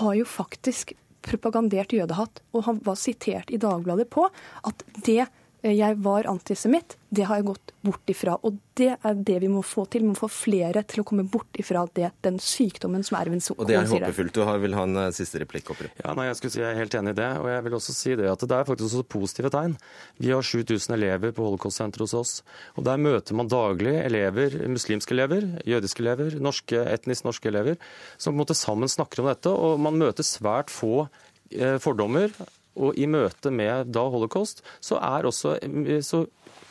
[0.00, 0.92] har jo faktisk
[1.24, 4.26] propagandert jødehatt, og han var sitert i Dagbladet på
[4.68, 5.24] at det
[5.72, 8.34] jeg var antisemitt, det har jeg gått bort ifra.
[8.44, 10.02] Og det er det vi må få til.
[10.04, 13.56] Vi må få flere til å komme bort ifra det, den sykdommen som Ervin sier.
[13.56, 14.34] Og det er håpefullt.
[14.36, 15.94] Du har, vil ha en eh, siste replikk, Kopperud.
[16.02, 17.28] Ja, nei, jeg skulle si jeg er helt enig i det.
[17.40, 19.76] Og jeg vil også si det at det er faktisk også positive tegn.
[20.20, 22.34] Vi har 7000 elever på Holocaust-senteret hos oss.
[22.76, 27.80] Og der møter man daglig elever, muslimske elever, jødiske elever, norske, etnisk norske elever,
[28.18, 29.54] som på en måte sammen snakker om dette.
[29.54, 31.06] Og man møter svært få
[31.54, 32.34] eh, fordommer
[32.76, 35.56] og i møte med da holocaust, så er, også,
[36.02, 36.24] så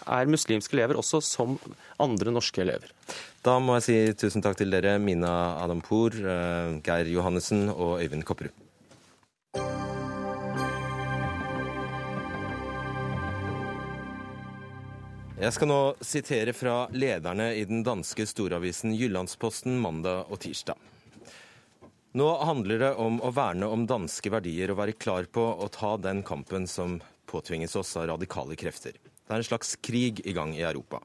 [0.07, 1.57] er muslimske elever også som
[2.01, 2.91] andre norske elever.
[3.43, 8.23] Da må jeg si tusen takk til dere, Mina Adampour, eh, Geir Johannessen og Øyvind
[8.27, 8.53] Kopperud.
[15.43, 20.92] Jeg skal nå sitere fra lederne i den danske storavisen Jyllandsposten mandag og tirsdag.
[22.13, 25.95] Nå handler det om å verne om danske verdier og være klar på å ta
[25.97, 28.99] den kampen som påtvinges oss av radikale krefter.
[29.01, 30.99] Det er en slags krig i gang i Europa.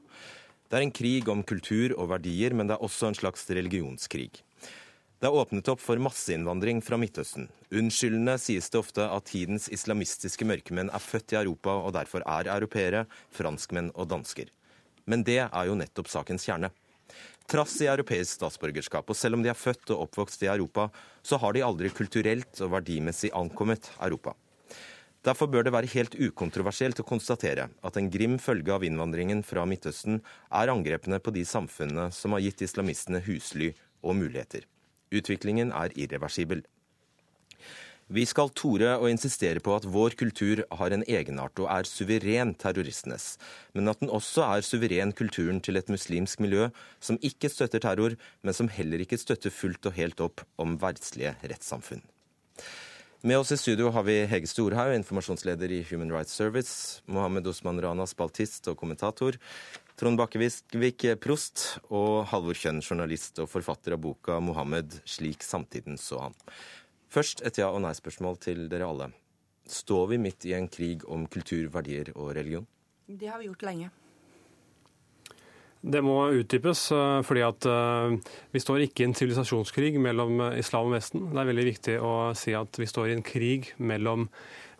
[0.69, 4.43] Det er en krig om kultur og verdier, men det er også en slags religionskrig.
[5.17, 7.49] Det er åpnet opp for masseinnvandring fra Midtøsten.
[7.73, 12.51] Unnskyldende sies det ofte at tidens islamistiske mørkemenn er født i Europa og derfor er
[12.53, 14.53] europeere, franskmenn og dansker.
[15.09, 16.69] Men det er jo nettopp sakens kjerne.
[17.49, 20.89] Trass i europeisk statsborgerskap, og selv om de er født og oppvokst i Europa,
[21.25, 24.35] så har de aldri kulturelt og verdimessig ankommet Europa.
[25.25, 29.65] Derfor bør det være helt ukontroversielt å konstatere at en grim følge av innvandringen fra
[29.67, 30.21] Midtøsten
[30.55, 34.63] er angrepene på de samfunnene som har gitt islamistene husly og muligheter.
[35.11, 36.63] Utviklingen er irreversibel.
[38.09, 42.55] Vi skal tore å insistere på at vår kultur har en egenart og er suveren
[42.57, 43.35] terroristenes,
[43.77, 48.15] men at den også er suveren kulturen til et muslimsk miljø som ikke støtter terror,
[48.41, 52.01] men som heller ikke støtter fullt og helt opp om verdslige rettssamfunn.
[53.21, 57.83] Med oss i studio har vi Hege Storhaug, informasjonsleder i Human Rights Service, Mohammed Osman
[57.83, 59.37] Rana, spaltist og kommentator,
[59.99, 66.23] Trond Bakkevik, prost, og Halvor Kjønn, journalist og forfatter av boka 'Mohammed slik samtiden så
[66.23, 66.37] han'.
[67.09, 69.11] Først et ja- og nei-spørsmål til dere alle.
[69.67, 72.67] Står vi midt i en krig om kultur, verdier og religion?
[73.07, 73.89] Det har vi gjort lenge.
[75.81, 78.17] Det må utdypes, eh, fordi at eh,
[78.51, 81.29] vi står ikke i en sivilisasjonskrig mellom eh, islam og Vesten.
[81.31, 84.27] Det er veldig viktig å si at vi står i en krig mellom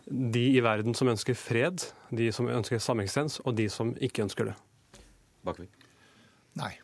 [0.04, 4.50] de i verden som ønsker fred, de som ønsker sameksistens, og de som ikke ønsker
[4.50, 4.56] det.
[5.46, 5.72] Bakvik.
[6.60, 6.74] Nei.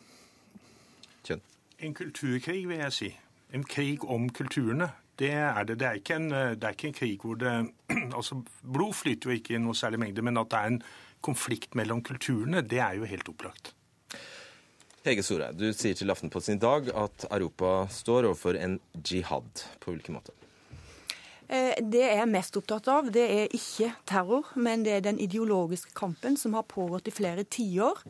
[1.26, 1.42] Kjønn.
[1.78, 3.10] En kulturkrig, vil jeg si.
[3.52, 4.94] En krig om kulturene.
[5.16, 5.78] Det er det.
[5.80, 7.54] Det er ikke en, det er ikke en krig hvor det
[8.18, 10.82] Altså, blod flyter jo ikke i noe særlig mengde, men at det er en
[11.24, 13.72] konflikt mellom kulturene, det er jo helt opplagt.
[15.06, 19.62] Hege Sore, du sier til Aftenposten i dag at Europa står overfor en jihad.
[19.78, 20.34] På hvilken måte?
[21.46, 25.20] Eh, det jeg er mest opptatt av, det er ikke terror, men det er den
[25.22, 28.02] ideologiske kampen som har pågått i flere tiår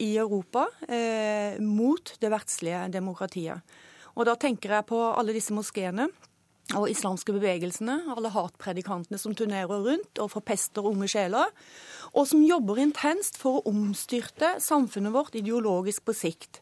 [0.00, 3.76] i Europa eh, mot det verdslige demokratiet.
[4.16, 6.08] Og Da tenker jeg på alle disse moskeene
[6.76, 11.48] og islamske bevegelsene, alle hatpredikantene som turnerer rundt og forpester unge sjeler,
[12.12, 16.60] og som jobber intenst for å omstyrte samfunnet vårt ideologisk på sikt.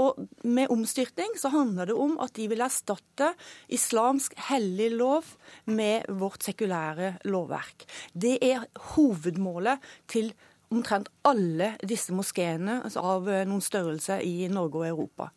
[0.00, 3.30] Og Med omstyrting så handler det om at de vil erstatte
[3.68, 5.36] islamsk hellig lov
[5.66, 7.86] med vårt sekulære lovverk.
[8.12, 9.78] Det er hovedmålet
[10.10, 10.32] til
[10.74, 15.30] omtrent alle disse moskeene altså av noen størrelse i Norge og Europa.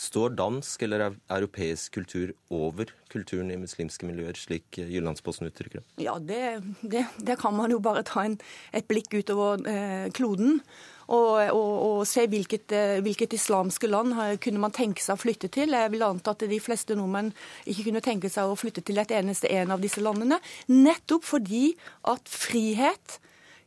[0.00, 6.04] Står dansk eller europeisk kultur over kulturen i muslimske miljøer, slik Jyllandsposten uttrykker det?
[6.06, 8.38] Ja, det, det, det kan man jo bare ta en,
[8.72, 10.62] et blikk utover eh, kloden.
[11.10, 15.50] Og, og, og, se hvilket, eh, hvilket, islamske land kunne man tenke seg å flytte
[15.52, 15.76] til.
[15.76, 17.32] Jeg vil anta at de fleste nordmenn
[17.66, 20.40] ikke kunne tenke seg å flytte til et eneste en av disse landene.
[20.70, 21.74] Nettopp fordi
[22.08, 23.18] at frihet,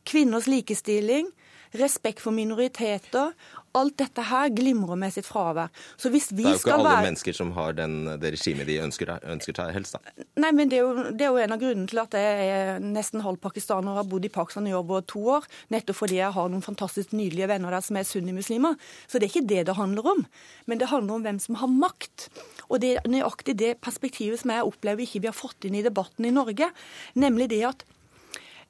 [0.08, 1.30] kvinners likestilling,
[1.78, 3.34] respekt for minoriteter
[3.74, 5.72] Alt dette her glimrer med sitt fravær.
[5.98, 6.54] Så hvis vi skal være...
[6.54, 7.06] Det er jo ikke alle være...
[7.08, 10.26] mennesker som har den, det regimet de ønsker, ønsker seg helst, da.
[10.44, 12.84] Nei, men det er, jo, det er, jo, en av grunnene til at jeg er
[12.84, 15.48] nesten halv pakistaner og har bodd i Pakistan i over to år.
[15.74, 18.78] Nettopp fordi jeg har noen fantastisk nydelige venner der som er sunnimuslimer.
[19.08, 20.22] Så det er ikke det det handler om.
[20.70, 22.30] Men det handler om hvem som har makt.
[22.70, 25.86] Og det er nøyaktig det perspektivet som jeg opplever ikke vi har fått inn i
[25.86, 26.70] debatten i Norge.
[27.18, 27.88] Nemlig det at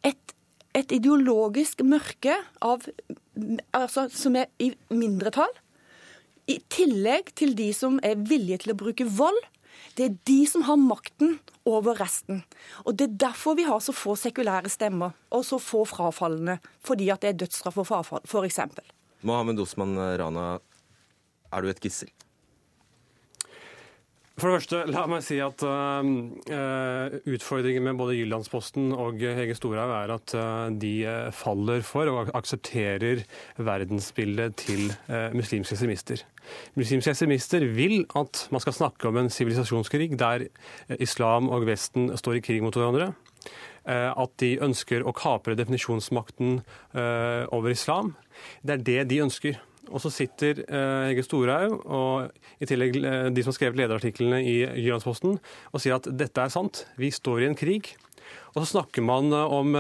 [0.04, 0.33] et
[0.74, 2.86] et ideologisk mørke av,
[3.76, 5.52] altså, som er i mindretall,
[6.50, 9.38] i tillegg til de som er villige til å bruke vold.
[9.96, 11.38] Det er de som har makten
[11.70, 12.42] over resten.
[12.84, 16.58] Og Det er derfor vi har så få sekulære stemmer og så få frafallende.
[16.84, 18.60] Fordi at det er dødsstraff for frafall, f.eks.
[19.24, 20.60] Mohammed Osman Rana,
[21.54, 22.10] er du et gissel?
[24.34, 26.08] For det første, la meg si at uh,
[27.30, 30.94] utfordringen med både Jyllandsposten og Hege Storhaug er at uh, de
[31.38, 33.22] faller for og aksepterer
[33.62, 36.24] verdensbildet til uh, muslimske ekstremister.
[36.74, 40.48] Muslimske ekstremister vil at man skal snakke om en sivilisasjonskrig der
[40.98, 43.14] islam og Vesten står i krig mot hverandre.
[43.86, 46.62] At de ønsker å kapre definisjonsmakten
[46.96, 48.14] over islam.
[48.64, 49.60] Det er det de ønsker.
[49.92, 54.40] Og så sitter eh, Hege Storhaug og i tillegg uh, de som har skrevet lederartiklene
[54.46, 56.86] i Jyllandsposten og sier at dette er sant.
[57.00, 57.94] Vi står i en krig.
[58.54, 59.76] Og så snakker man eh, om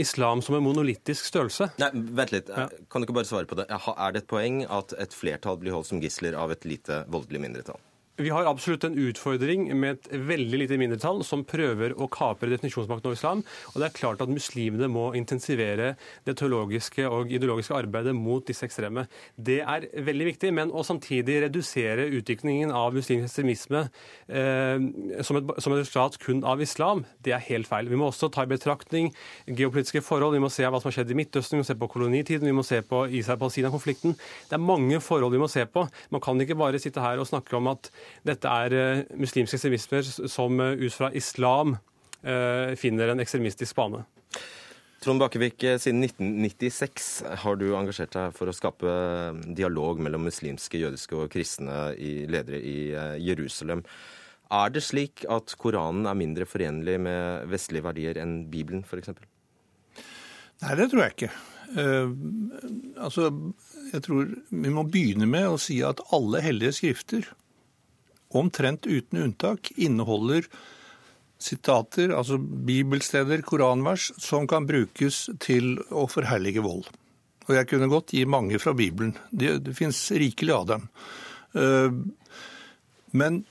[0.00, 1.70] islam som en monolittisk størrelse.
[1.80, 2.50] Nei, Vent litt.
[2.50, 2.66] Ja.
[2.90, 3.68] Kan du ikke bare svare på det?
[3.70, 7.44] Er det et poeng at et flertall blir holdt som gisler av et lite voldelig
[7.46, 7.80] mindretall?
[8.14, 13.08] Vi har absolutt en utfordring med et veldig lite mindretall som prøver å kapre definisjonsmakten
[13.10, 13.40] over islam.
[13.72, 15.88] Og det er klart at muslimene må intensivere
[16.22, 19.08] det teologiske og ideologiske arbeidet mot disse ekstreme.
[19.34, 24.86] Det er veldig viktig, men å samtidig redusere utviklingen av muslimsk ekstremisme eh,
[25.26, 27.90] som, et, resultat kun av islam, det er helt feil.
[27.90, 29.10] Vi må også ta i betraktning
[29.50, 30.38] geopolitiske forhold.
[30.38, 32.54] Vi må se hva som har skjedd i Midtøsten, vi må se på kolonitiden, vi
[32.54, 34.14] må se på Israel-Palestina-konflikten.
[34.46, 35.88] Det er mange forhold vi må se på.
[36.14, 37.90] Man kan ikke bare sitte her og snakke om at
[38.26, 41.76] dette er eh, muslimske ekstremismer som eh, ut fra islam
[42.22, 44.04] eh, finner en ekstremistisk bane.
[45.04, 47.08] Trond Bakkevik, siden 1996
[47.42, 48.92] har du engasjert deg for å skape
[49.52, 51.90] dialog mellom muslimske, jødiske og kristne
[52.32, 52.76] ledere i
[53.20, 53.82] Jerusalem.
[54.54, 59.12] Er det slik at Koranen er mindre forenlig med vestlige verdier enn Bibelen, f.eks.?
[60.64, 61.32] Nei, det tror jeg ikke.
[61.74, 62.10] Uh,
[63.02, 63.30] altså,
[63.92, 67.28] jeg tror vi må begynne med å si at alle hellige skrifter
[68.36, 70.48] omtrent uten unntak inneholder
[71.44, 76.86] sitater, altså bibelsteder, koranvers, som kan brukes til å forherlige vold.
[77.44, 79.12] Og jeg kunne godt gi mange fra Bibelen.
[79.30, 80.86] Det, det fins rikelig av dem.
[81.60, 81.98] Eh,
[83.12, 83.42] men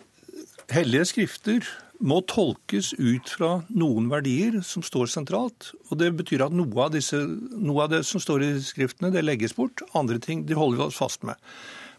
[0.74, 1.68] hellige skrifter
[2.04, 5.70] må tolkes ut fra noen verdier som står sentralt.
[5.92, 9.24] Og Det betyr at noe av, disse, noe av det som står i skriftene, det
[9.24, 9.86] legges bort.
[9.96, 11.38] Andre ting de holder vi oss fast med.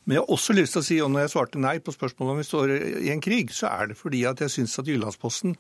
[0.05, 2.35] Men jeg har også lyst til å si, og når jeg svarte nei på spørsmålet
[2.35, 2.75] om vi står
[3.07, 5.57] i en krig, så er det fordi at jeg syns at Jyllandsposten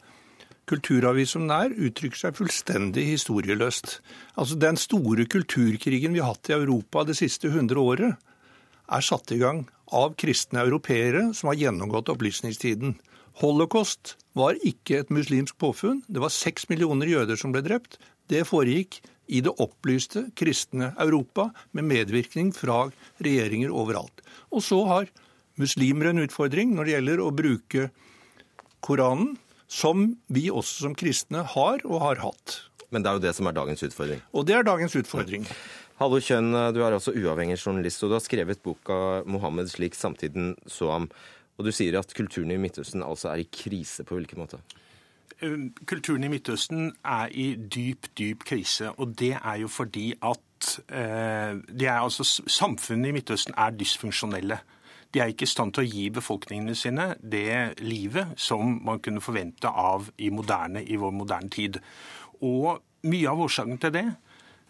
[0.68, 3.98] kulturavis som den er, uttrykker seg fullstendig historieløst.
[4.40, 8.20] Altså Den store kulturkrigen vi har hatt i Europa det siste hundre året,
[8.85, 9.64] er satt i gang
[9.96, 12.99] av kristne europeere som har gjennomgått opplysningstiden.
[13.40, 16.03] Holocaust var ikke et muslimsk påfunn.
[16.07, 17.97] Det var seks millioner jøder som ble drept.
[18.28, 22.89] Det foregikk i det opplyste kristne Europa med medvirkning fra
[23.25, 24.20] regjeringer overalt.
[24.53, 25.11] Og så har
[25.61, 27.89] muslimer en utfordring når det gjelder å bruke
[28.85, 29.37] Koranen,
[29.70, 32.59] som vi også som kristne har og har hatt.
[32.93, 34.20] Men det er jo det som er dagens utfordring.
[34.37, 35.47] Og det er dagens utfordring.
[35.99, 40.55] Hallo Kjønn, du er altså uavhengig journalist, og du har skrevet boka 'Mohammed slik samtiden
[40.66, 41.09] så ham'.
[41.59, 44.05] Og du sier at kulturen i Midtøsten altså er i krise.
[44.05, 44.59] På hvilken måte?
[45.43, 48.91] Eh, kulturen i Midtøsten er i dyp, dyp krise.
[48.91, 54.59] Og det er jo fordi at eh, altså, samfunnet i Midtøsten er dysfunksjonelle.
[55.14, 59.22] De er ikke i stand til å gi befolkningene sine det livet som man kunne
[59.22, 61.78] forvente av i, moderne, i vår moderne tid.
[62.43, 64.07] Og mye av årsaken til det,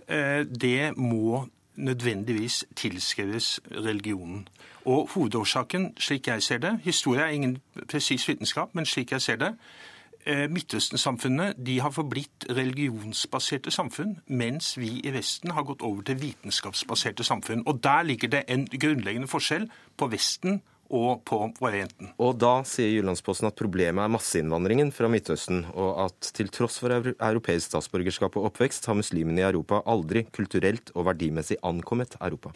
[0.08, 1.46] eh, det må
[1.76, 4.48] nødvendigvis tilskrives religionen.
[4.84, 7.58] Og hovedårsaken, slik jeg ser det Historie er ingen
[7.88, 9.56] presis vitenskap, men slik jeg ser det
[10.24, 17.26] Midtøsten-samfunnene de har forblitt religionsbaserte samfunn, mens vi i Vesten har gått over til vitenskapsbaserte
[17.26, 17.64] samfunn.
[17.68, 19.68] Og Der ligger det en grunnleggende forskjell
[20.00, 20.62] på Vesten
[20.94, 22.12] og på Orienten.
[22.22, 26.94] Og da sier Jyllandsposten at problemet er masseinnvandringen fra Midtøsten, og at til tross for
[26.94, 32.54] europeisk statsborgerskap og oppvekst, har muslimene i Europa aldri kulturelt og verdimessig ankommet Europa.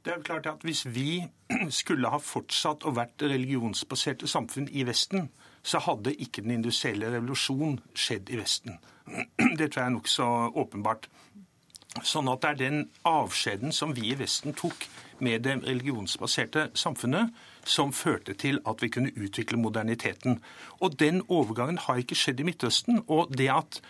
[0.00, 1.22] Det er jo klart at Hvis vi
[1.80, 5.28] skulle ha fortsatt å vært religionsbaserte samfunn i Vesten,
[5.62, 8.78] så hadde ikke den industrielle revolusjon skjedd i Vesten.
[9.58, 10.28] Det tror jeg er nokså
[10.60, 11.10] åpenbart.
[12.06, 14.86] Sånn at det er den avskjeden som vi i Vesten tok
[15.20, 17.32] med det religionsbaserte samfunnet,
[17.66, 20.38] som førte til at vi kunne utvikle moderniteten.
[20.80, 23.02] Og den overgangen har ikke skjedd i Midtøsten.
[23.10, 23.80] Og det at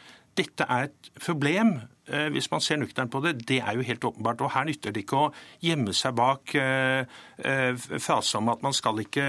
[0.41, 1.74] dette er et problem,
[2.09, 4.41] eh, hvis man ser nøkternt på det, det er jo helt åpenbart.
[4.45, 5.32] Og her nytter det ikke å
[5.64, 7.05] gjemme seg bak eh,
[7.38, 9.26] eh, fraser om at man skal ikke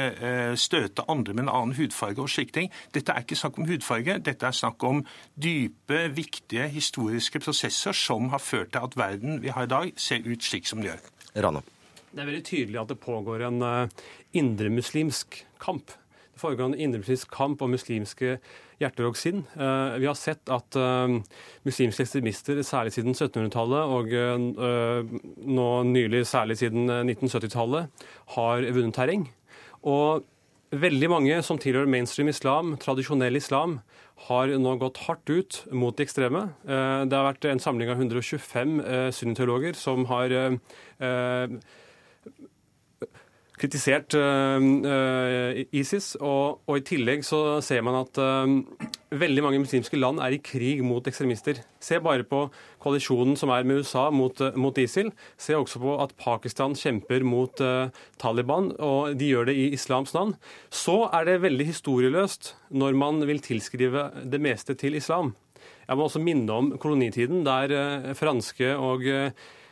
[0.60, 2.72] støte andre med en annen hudfarge og slike ting.
[2.96, 5.04] Dette er ikke snakk om hudfarge, dette er snakk om
[5.36, 10.26] dype, viktige historiske prosesser som har ført til at verden vi har i dag, ser
[10.28, 11.06] ut slik som den gjør.
[11.42, 11.64] Rana.
[12.12, 13.62] Det er veldig tydelig at det pågår en
[14.36, 15.94] indremuslimsk kamp.
[16.34, 18.36] Det foregår en indremuslimsk kamp om muslimske
[18.82, 19.44] hjerter og sinn.
[19.56, 21.16] Eh, vi har sett at eh,
[21.68, 25.16] muslimske ekstremister, særlig siden 1700-tallet og eh,
[25.58, 28.06] nå nylig særlig siden 1970-tallet,
[28.36, 29.28] har vunnet terreng.
[29.88, 30.28] Og
[30.72, 33.82] veldig mange som tilhører mainstream islam, tradisjonell islam,
[34.28, 36.44] har nå gått hardt ut mot de ekstreme.
[36.62, 38.76] Det har vært en samling av 125
[39.18, 40.36] sunniteologer som har
[43.62, 44.60] kritisert uh,
[45.76, 46.16] ISIS.
[46.20, 48.48] Og, og, i tillegg så ser man at uh,
[49.22, 51.62] veldig mange muslimske land er i krig mot ekstremister.
[51.82, 52.46] Se bare på
[52.82, 55.12] koalisjonen som er med USA mot, mot ISIL.
[55.40, 60.16] Se også på at Pakistan kjemper mot uh, Taliban, og de gjør det i islams
[60.18, 60.36] navn.
[60.74, 65.36] Så er det veldig historieløst når man vil tilskrive det meste til islam.
[65.88, 69.04] Jeg må også minne om kolonitiden, der franske og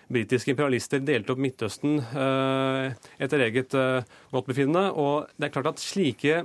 [0.10, 4.89] britiske imperialister delte opp Midtøsten eh, etter eget eh, godtbefinnende.
[4.97, 6.43] Og det er klart at slike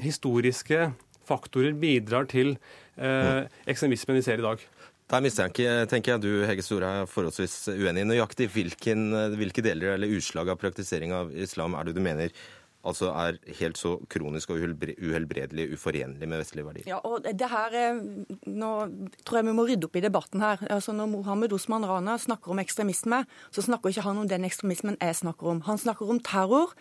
[0.00, 0.90] historiske
[1.28, 2.54] faktorer bidrar til
[2.96, 4.62] eh, ekstremismen vi ser i dag.
[5.10, 8.06] Der mistenker tenker jeg du Hege Store, er forholdsvis uenig.
[8.06, 12.30] Nøyaktig hvilken, hvilke deler eller utslag av praktisering av islam er det du mener
[12.86, 16.88] altså er helt så kronisk og uhelbredelig uforenlig med vestlige verdier.
[16.88, 17.76] Ja, og det her,
[18.46, 18.70] Nå
[19.26, 20.62] tror jeg vi må rydde opp i debatten her.
[20.70, 24.96] Altså Når Mohammed Osman Rana snakker om ekstremisme, så snakker ikke han om den ekstremismen
[25.00, 25.62] jeg snakker om.
[25.68, 26.72] Han snakker om terror.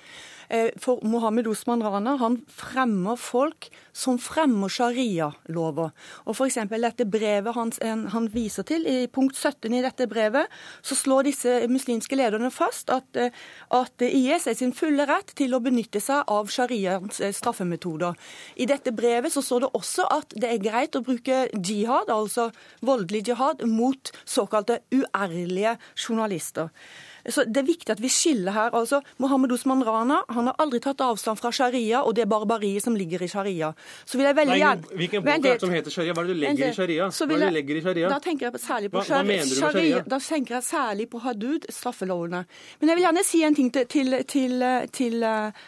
[0.50, 5.92] Eh, for Mohammed Osman Rana han fremmer folk som fremmer sharia-lover.
[6.26, 6.58] Og f.eks.
[6.70, 7.74] dette brevet han,
[8.14, 10.50] han, viser til, i punkt 17 i dette brevet,
[10.82, 13.36] så slår disse muslimske lederne fast at, eh,
[13.76, 18.14] at IS er sin fulle rett til å benytte seg av shariaens eh, straffemetoder.
[18.62, 22.52] I dette brevet så står det også at det er greit å bruke jihad, altså
[22.86, 26.70] voldelig jihad, mot såkalte uærlige journalister.
[27.30, 28.70] Så Det er viktig at vi skiller her.
[28.74, 32.96] altså Mohammed Osman Rana han har aldri tatt avstand fra sharia og det barbariet som
[32.96, 33.74] ligger i sharia.
[34.06, 34.96] Så vil jeg veldig gjerne...
[34.96, 36.14] Hvilken bok det som heter sharia?
[36.14, 37.10] Hva er det du legger i sharia?
[37.10, 38.10] Hva er det du legger i sharia?
[38.10, 40.04] Da tenker jeg særlig på hva, hva sharia?
[40.08, 42.46] Da tenker jeg særlig på hadud, straffelovene.
[42.80, 44.64] Men jeg vil gjerne si en ting til, til, til,
[44.96, 45.68] til uh,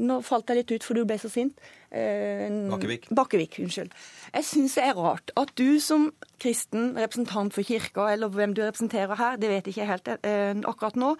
[0.00, 1.56] Nå falt jeg litt ut, for du ble så sint.
[1.90, 3.08] Uh, Bakkevik.
[3.10, 3.94] Bakkevik, unnskyld.
[4.34, 6.10] Jeg syns det er rart at du som
[6.40, 10.62] kristen representant for kirka, eller hvem du representerer her, det vet jeg ikke helt eh,
[10.68, 11.10] akkurat nå.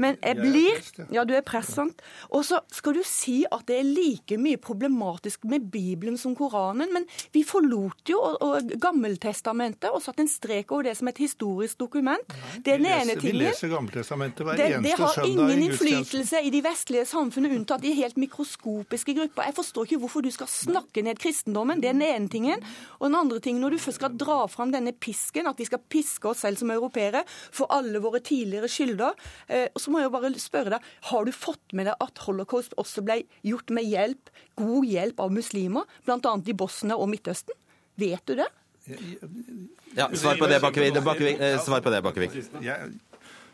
[0.00, 0.80] Men jeg blir
[1.12, 2.02] Ja, du er prest, sant.
[2.32, 6.92] Og så skal du si at det er like mye problematisk med Bibelen som Koranen,
[6.94, 11.20] men vi forlot jo og, og Gammeltestamentet og satte en strek over det som et
[11.20, 12.36] historisk dokument.
[12.64, 13.42] Det er den ene tingen.
[13.42, 17.84] Vi leser Gammeltestamentet hver Det, eneste det har ingen innflytelse i de vestlige samfunnene, unntatt
[17.84, 19.48] i helt mikroskopiske grupper.
[19.50, 21.82] Jeg forstår ikke hvorfor du skal snakke ned kristendommen.
[21.82, 22.51] Det er den ene tingen.
[22.98, 25.82] Og den andre tingen, når du først skal dra fram denne pisken, at vi skal
[25.92, 30.14] piske oss selv som europeere for alle våre tidligere skylder, eh, så må jeg jo
[30.16, 34.32] bare spørre deg, har du fått med deg at holocaust også ble gjort med hjelp,
[34.60, 36.34] god hjelp av muslimer, bl.a.
[36.46, 37.56] i Bosnia og Midtøsten?
[38.00, 38.48] Vet du det?
[39.94, 40.98] Ja, Svar på det, Bakkevik.
[41.04, 42.32] Bakkevik, eh, Svar på det, Bakkevik.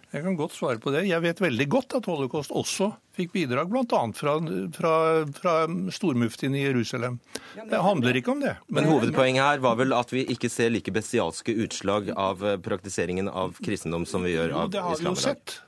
[0.09, 1.05] Jeg, kan godt svare på det.
[1.09, 4.01] Jeg vet veldig godt at holocaust også fikk bidrag bl.a.
[4.17, 4.37] Fra,
[4.73, 4.95] fra,
[5.37, 5.55] fra
[5.93, 7.19] stormuftien i Jerusalem.
[7.59, 8.55] Det handler ikke om det.
[8.73, 13.59] Men hovedpoenget her var vel at vi ikke ser like bestialske utslag av praktiseringen av
[13.65, 15.59] kristendom som vi gjør av det har vi jo sett.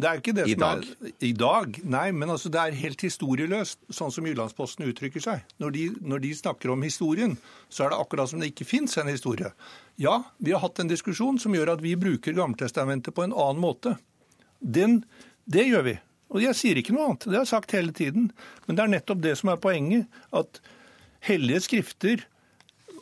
[0.00, 0.84] Det er ikke det I som dag.
[0.88, 1.78] Er, I dag?
[1.92, 5.44] Nei, men altså det er helt historieløst, sånn som Jyllandsposten uttrykker seg.
[5.60, 7.36] Når de, når de snakker om historien,
[7.68, 9.52] så er det akkurat som det ikke fins en historie.
[10.00, 13.60] Ja, vi har hatt en diskusjon som gjør at vi bruker Gammeltestamentet på en annen
[13.60, 13.98] måte.
[14.60, 15.02] Den,
[15.44, 15.96] det gjør vi.
[16.30, 17.26] Og jeg sier ikke noe annet.
[17.26, 18.30] Det har jeg sagt hele tiden.
[18.66, 20.20] Men det er nettopp det som er poenget.
[20.32, 20.62] At
[21.26, 22.24] hellige skrifter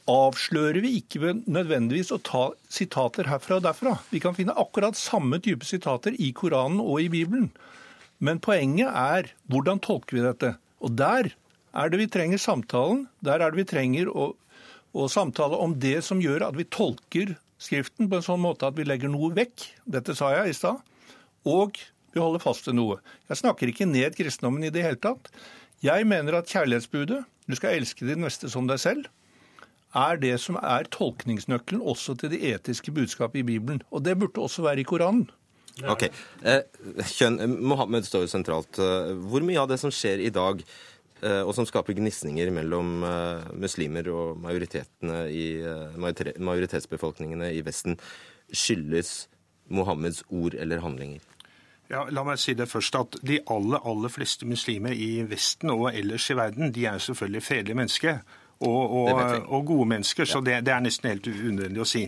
[0.09, 3.97] avslører vi ikke nødvendigvis å ta sitater herfra og derfra.
[4.13, 7.51] Vi kan finne akkurat samme type sitater i Koranen og i Bibelen.
[8.19, 10.55] Men poenget er hvordan tolker vi dette?
[10.83, 11.31] Og der
[11.77, 13.05] er det vi trenger samtalen.
[13.25, 14.33] Der er det vi trenger å,
[14.97, 18.77] å samtale om det som gjør at vi tolker Skriften på en sånn måte at
[18.79, 19.65] vi legger noe vekk.
[19.91, 20.79] Dette sa jeg i stad.
[21.43, 21.75] Og
[22.15, 23.01] vi holder fast ved noe.
[23.27, 25.27] Jeg snakker ikke ned kristendommen i det hele tatt.
[25.83, 29.11] Jeg mener at kjærlighetsbudet, du skal elske din neste som deg selv,
[29.97, 33.83] er det som er tolkningsnøkkelen også til det etiske budskapet i Bibelen.
[33.91, 35.29] Og det burde også være i Koranen.
[35.87, 36.09] Ok.
[36.43, 36.63] Eh,
[37.07, 38.79] kjønn, Mohammed står jo sentralt.
[38.83, 40.63] Eh, Hvor mye av det som skjer i dag,
[41.23, 43.05] eh, og som skaper gnisninger mellom
[43.55, 45.47] muslimer og majoritetene i,
[45.97, 47.99] majoritetsbefolkningene i Vesten,
[48.51, 49.29] skyldes
[49.69, 51.21] Mohammeds ord eller handlinger?
[51.89, 55.95] Ja, la meg si det først at De aller aller fleste muslimer i Vesten og
[55.95, 58.19] ellers i verden de er selvfølgelig fredelige mennesker.
[58.61, 59.19] Og, og,
[59.55, 62.01] og gode mennesker, så det, det er nesten helt unødvendig å si.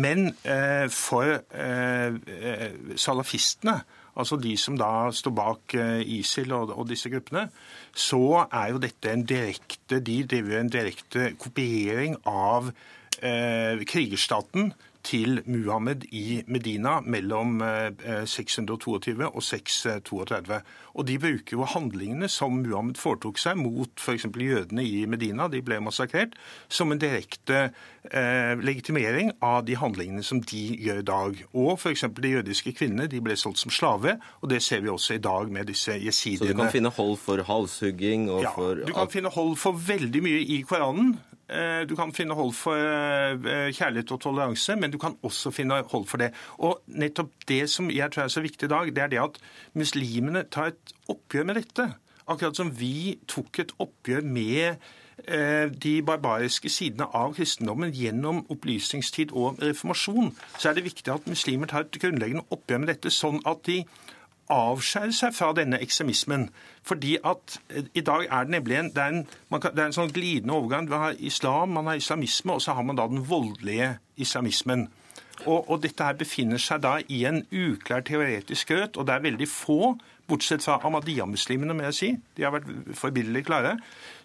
[0.00, 3.74] Men eh, for eh, eh, salafistene,
[4.16, 7.50] altså de som da står bak eh, ISIL og, og disse gruppene,
[7.92, 12.72] så er jo dette en direkte De driver en direkte kopiering av
[13.20, 14.72] eh, krigerstaten
[15.02, 20.60] til Muhammed i Medina mellom eh, 622 og 632.
[20.94, 24.26] Og de bruker jo handlingene som Muhammed foretok seg mot f.eks.
[24.28, 26.36] jødene i Medina, de ble massakrert,
[26.68, 27.70] som en direkte
[28.10, 31.42] eh, legitimering av de handlingene som de gjør i dag.
[31.54, 32.06] Og f.eks.
[32.20, 35.50] de jødiske kvinnene de ble solgt som slave, og det ser vi også i dag
[35.50, 39.32] med disse Så du kan finne hold for halshugging og Ja, for du kan finne
[39.32, 41.18] hold for veldig mye i Koranen.
[41.50, 45.82] Eh, Du kan finne hold for eh, kjærlighet og toleranse, men du kan også finne
[45.90, 46.30] hold for det.
[46.58, 49.40] Og nettopp det som jeg tror er så viktig i dag, det er det at
[49.74, 51.88] muslimene tar et oppgjør med dette.
[52.30, 54.76] Akkurat som vi tok et oppgjør med
[55.26, 61.26] eh, de barbariske sidene av kristendommen gjennom opplysningstid og reformasjon, så er det viktig at
[61.26, 63.82] muslimer tar et grunnleggende oppgjør med dette, sånn at de
[64.50, 66.48] avskjære seg fra denne ekstremismen.
[66.86, 69.84] Fordi at eh, i dag er det nemlig en, det er en, man kan, det
[69.84, 70.88] er en sånn glidende overgang.
[70.90, 74.88] Du har islam, man har islamisme, og så har man da den voldelige islamismen.
[75.46, 79.28] Og, og dette her befinner seg da i en uklar teoretisk grøt, og det er
[79.30, 79.94] veldig få,
[80.30, 82.68] bortsett fra Ahmadiyya-muslimene, må jeg si, de har vært
[82.98, 83.76] forbilledlig klare,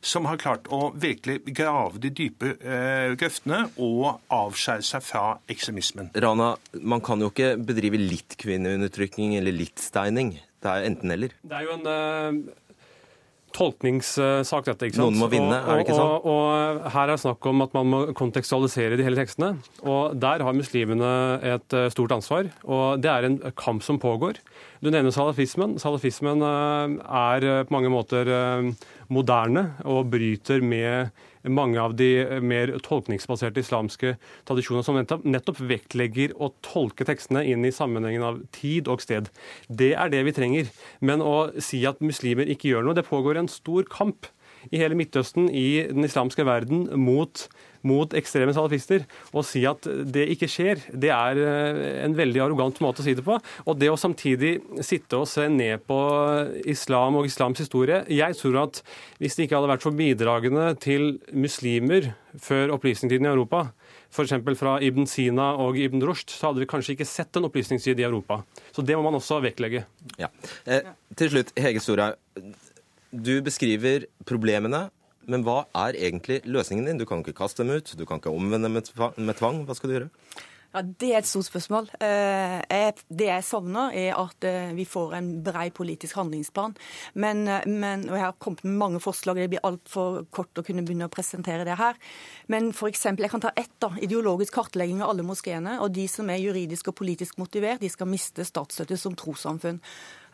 [0.06, 6.12] som har klart å virkelig grave de dype eh, grøftene og avskjære seg fra ekstremismen.
[6.26, 10.36] Rana, man kan jo ikke bedrive litt kvinneundertrykking eller litt steining.
[10.62, 11.34] Det er enten-eller.
[11.46, 12.54] Det er jo en eh,
[13.56, 14.90] tolkningssak, dette.
[14.90, 15.06] ikke sant?
[15.06, 16.12] Noen må vinne, er det ikke sånn?
[16.18, 19.54] Og, og, og her er snakk om at man må kontekstualisere de hele tekstene.
[19.86, 21.12] Og der har muslimene
[21.56, 22.50] et eh, stort ansvar.
[22.68, 24.42] Og det er en kamp som pågår.
[24.84, 25.78] Du nevner salafismen.
[25.82, 28.34] Salafismen eh, er eh, på mange måter
[29.14, 31.14] moderne og bryter med
[31.52, 34.16] mange av de mer tolkningsbaserte islamske
[34.48, 39.30] tradisjoner som nettopp vektlegger å tolke tekstene inn i sammenhengen av tid og sted.
[39.68, 40.72] Det er det vi trenger.
[41.00, 44.30] Men å si at muslimer ikke gjør noe Det pågår en stor kamp
[44.74, 47.48] i hele Midtøsten, i den islamske verden, mot,
[47.86, 49.06] mot ekstreme salafister.
[49.32, 53.16] Å si at det ikke skjer, det er eh, en veldig arrogant måte å si
[53.18, 53.38] det på.
[53.66, 56.00] Og det å samtidig sitte og se ned på
[56.66, 58.82] islam og islams historie Jeg tror at
[59.22, 62.12] hvis det ikke hadde vært for bidragene til muslimer
[62.42, 63.70] før opplysningstiden i Europa,
[64.12, 64.36] f.eks.
[64.60, 68.08] fra Ibn Sina og Ibn Rushd, så hadde vi kanskje ikke sett en opplysningstid i
[68.08, 68.42] Europa.
[68.76, 69.86] Så det må man også vektlegge.
[70.20, 70.32] Ja.
[70.66, 72.20] Eh, til slutt, Hege Storhaug.
[73.16, 74.90] Du beskriver problemene,
[75.28, 77.00] men hva er egentlig løsningen din?
[77.02, 79.66] Du kan ikke kaste dem ut, du kan ikke omvende med med tvang.
[79.66, 80.12] Hva skal du gjøre?
[80.76, 81.88] Ja, Det er et stort spørsmål.
[82.04, 86.76] Eh, Det jeg savner, er at eh, vi får en brei politisk handlingsplan.
[87.14, 90.64] Men, eh, men, og Jeg har kommet med mange forslag, det blir altfor kort å
[90.64, 91.96] kunne begynne å presentere det her.
[92.50, 93.72] Men for eksempel, jeg kan ta ett.
[93.80, 95.80] da, Ideologisk kartlegging av alle moskeene.
[95.80, 99.80] Og de som er juridisk og politisk motivert, de skal miste statsstøtte som trossamfunn.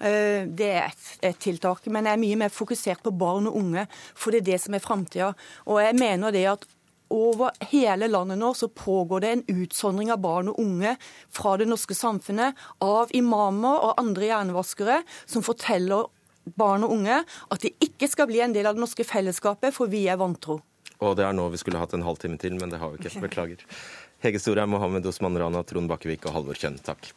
[0.02, 0.92] Eh, Det er
[1.22, 1.86] et, tiltak.
[1.88, 4.74] Men jeg er mye mer fokusert på barn og unge, for det er det som
[4.74, 5.34] er framtida.
[5.68, 6.66] Og jeg mener det at
[7.12, 10.96] over hele landet nå så pågår det en utsondring av barn og unge
[11.30, 16.08] fra det norske samfunnet av imamer og andre hjernevaskere som forteller
[16.56, 17.18] barn og unge
[17.52, 20.62] at de ikke skal bli en del av det norske fellesskapet, for vi er vantro.
[21.02, 23.26] Og det er nå vi skulle hatt en halvtime til, men det har vi ikke.
[23.28, 23.66] Beklager.
[24.22, 27.12] Hege Storheim, Mohammed Osman Rana, Trond Bakkevik og Halvor Kjønn, takk.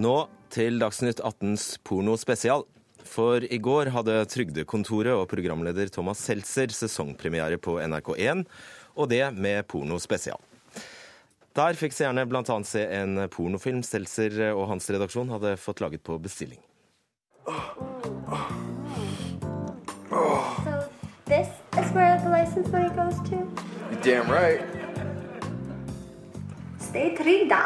[0.00, 0.14] Nå
[0.48, 2.62] til Dagsnytt 18s pornospesial.
[3.04, 8.44] For i går hadde Trygdekontoret og programleder Thomas Seltzer sesongpremiere på NRK1,
[8.96, 10.40] og det med pornospesial.
[11.58, 12.44] Der fikk seerne bl.a.
[12.64, 16.62] se en pornofilm Seltzer og hans redaksjon hadde fått laget på bestilling.
[20.64, 20.88] So
[21.26, 23.44] this is where the license money goes to?
[23.90, 24.64] You're damn right.
[26.78, 27.64] Stay trygg, da.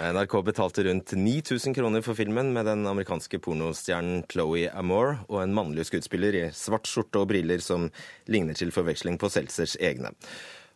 [0.00, 5.52] NRK betalte rundt 9000 kroner for filmen med den amerikanske pornostjernen Chloé Amore og en
[5.52, 7.84] mannlig skuespiller i svart skjorte og briller som
[8.24, 10.14] ligner til forveksling på Seltzers egne.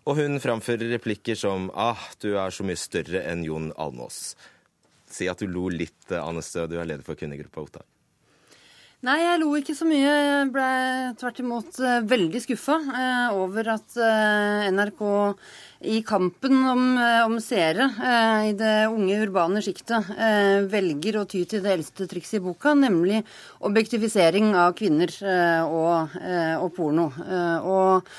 [0.04, 4.36] Og hun framfører replikker som 'Ah, du er så mye større enn Jon Almås'.
[5.08, 7.93] Si at du lo litt, Anne Stø, du er leder for kvinnegruppa Ottar.
[9.04, 10.00] Nei, jeg lo ikke så mye.
[10.08, 10.66] Jeg ble
[11.20, 15.02] tvert imot eh, veldig skuffa eh, over at eh, NRK
[15.92, 16.86] i kampen om,
[17.26, 20.08] om seere eh, i det unge urbane sjiktet
[20.72, 23.20] velger å ty til det eldste trikset i boka, nemlig
[23.68, 25.12] objektifisering av kvinner
[25.68, 26.16] og,
[26.64, 27.10] og porno.
[27.60, 28.14] Og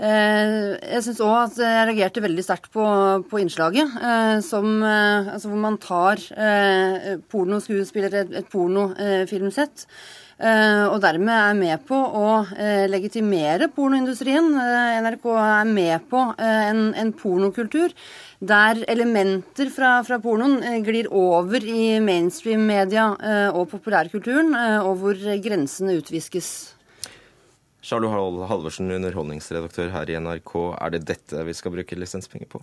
[0.00, 2.86] Jeg syns òg at jeg reagerte veldig sterkt på,
[3.28, 9.84] på innslaget, eh, som, eh, altså hvor man tar eh, pornoskuespillere, et, et pornofilmsett,
[10.40, 12.26] eh, og dermed er med på å
[12.56, 14.50] eh, legitimere pornoindustrien.
[14.64, 17.94] Eh, NRK er med på eh, en, en pornokultur
[18.42, 24.96] der elementer fra, fra pornoen eh, glir over i mainstream-media eh, og populærkulturen, eh, og
[25.04, 26.71] hvor grensene utviskes.
[27.82, 28.08] Charlo
[28.46, 30.52] Halvorsen, underholdningsredaktør her i NRK.
[30.78, 32.60] Er det dette vi skal bruke lisenspenger på?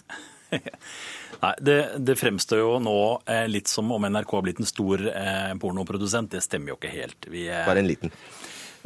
[1.43, 1.76] Nei, det,
[2.07, 2.95] det fremstår jo nå
[3.30, 6.32] eh, litt som om NRK har blitt en stor eh, pornoprodusent.
[6.34, 7.28] Det stemmer jo ikke helt.
[7.32, 8.13] Vi, eh, Bare en liten.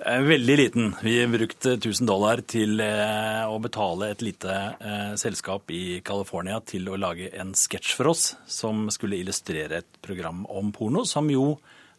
[0.01, 0.89] eh, veldig liten.
[1.05, 6.89] Vi brukte 1000 dollar til eh, å betale et lite eh, selskap i California til
[6.89, 11.53] å lage en sketsj for oss som skulle illustrere et program om porno, som jo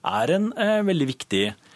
[0.04, 1.70] er en eh, veldig viktig eh,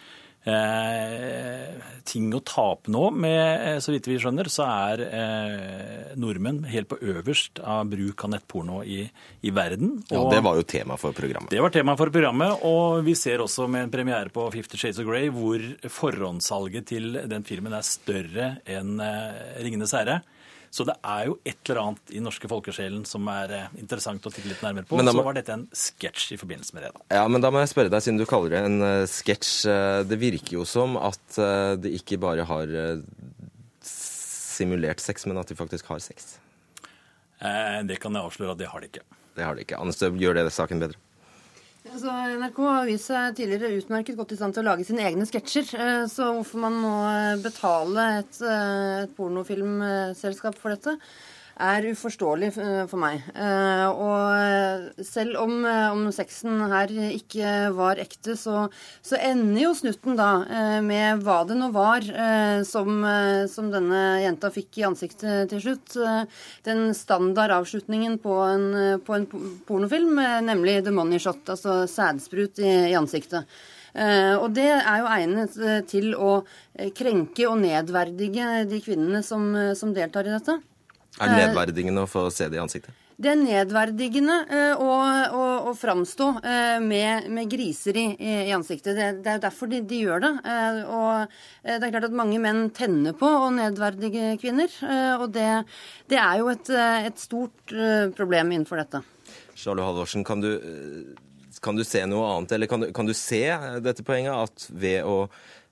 [2.09, 3.09] ting å tape nå.
[3.11, 8.23] Med, eh, så vidt vi skjønner, så er eh, nordmenn helt på øverst av bruk
[8.25, 9.03] av nettporno i,
[9.41, 9.99] i verden.
[10.09, 11.51] Ja, Det var jo tema for programmet.
[11.51, 14.99] det var tema for programmet, og vi ser også med en premiere på Fifty Shades
[14.99, 20.21] of Grey hvor forhåndssalget til den filmen er større enn eh, Ringenes herre.
[20.71, 24.31] Så det er jo et eller annet i norske folkesjelen som er eh, interessant å
[24.33, 24.99] titte litt nærmere på.
[25.01, 26.91] Da Så var dette en sketsj i forbindelse med det.
[26.93, 27.05] da.
[27.21, 29.53] Ja, men da må jeg spørre deg, siden du kaller det en uh, sketsj.
[29.71, 33.01] eh, det virker jo som at eh, det ikke bare har eh,
[33.83, 36.37] simulert sex, men at de faktisk har sex.
[37.39, 39.05] Eh, det kan jeg avsløre at det har de ikke.
[39.37, 39.77] Det har de ikke.
[39.79, 40.99] Anne Støv, gjør det saken bedre?
[41.89, 45.25] Altså, NRK har vist seg tidligere utmerket godt i stand til å lage sine egne
[45.25, 45.71] sketsjer.
[45.73, 50.93] eh, Så hvorfor man må eh, betale et, eh, et pornofilmselskap for dette,
[51.59, 53.23] er uforståelig eh, for meg.
[53.35, 58.67] Eh, Og selv om, eh, om sexen her ikke var ekte, så,
[59.05, 60.29] så ender jo snutten da
[60.85, 62.05] med hva det nå var
[62.67, 63.01] som,
[63.49, 65.97] som denne jenta fikk i ansiktet til slutt.
[66.65, 68.67] Den standard avslutningen på en,
[69.05, 69.27] på en
[69.67, 73.47] pornofilm, nemlig the money shot, altså sædsprut i, i ansiktet.
[73.89, 75.55] Uh, og det er jo egnet
[75.89, 76.43] til å
[76.95, 80.59] krenke og nedverdige de kvinnene som, som deltar i dette.
[81.19, 82.95] Er det nedverdigende å få se det i ansiktet?
[83.19, 84.91] det er nedverdigende eh, å,
[85.35, 88.05] å, å framstå eh, med, med griser i,
[88.47, 88.95] i ansiktet.
[88.95, 90.31] Det, det er derfor de, de gjør det.
[90.47, 94.71] Eh, og eh, det er klart at mange menn tenner på å nedverdige kvinner.
[94.87, 95.49] eh, og det,
[96.07, 99.03] det er jo et, eh, et stort eh, problem innenfor dette.
[99.59, 103.15] Charlo Halvorsen, kan du, eh, kan du se noe annet, eller kan du, kan du
[103.17, 103.43] se
[103.83, 105.25] dette poenget, at ved å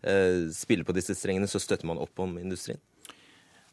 [0.04, 2.84] eh, spille på disse strengene, så støtter man opp om industrien?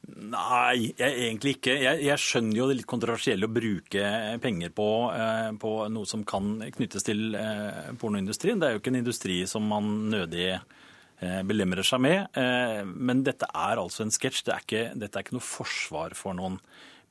[0.04, 1.74] Nei, jeg, egentlig ikke.
[1.80, 4.08] Jeg, jeg, skjønner jo det litt kontroversielle å bruke
[4.42, 8.60] penger på, eh, på, noe som kan knyttes til eh, pornoindustrien.
[8.60, 12.36] Det er jo ikke en industri som man nødig eh, belemrer seg med.
[12.36, 14.44] Eh, men dette er altså en sketsj.
[14.50, 16.60] Det dette er ikke noe forsvar for noen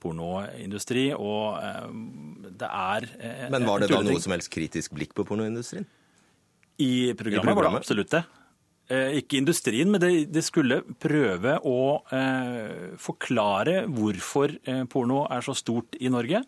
[0.03, 1.09] pornoindustri.
[1.17, 1.89] Og eh,
[2.61, 5.87] det er eh, Men var det da noe som helst kritisk blikk på pornoindustrien?
[6.81, 8.23] I programmet, I programmet var det absolutt det.
[8.93, 11.79] Eh, ikke industrien, men det, det skulle prøve å
[12.13, 16.43] eh, forklare hvorfor eh, porno er så stort i Norge.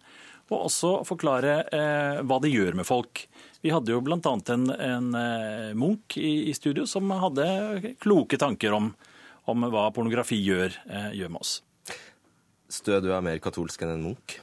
[0.51, 3.23] Og også forklare eh, hva det gjør med folk.
[3.65, 4.19] Vi hadde jo bl.a.
[4.21, 8.91] en, en eh, Munch i, i, studio som hadde kloke tanker om,
[9.49, 11.57] om hva pornografi gjør, eh, gjør med oss.
[12.69, 14.37] Stø, du er mer katolsk enn en Munch?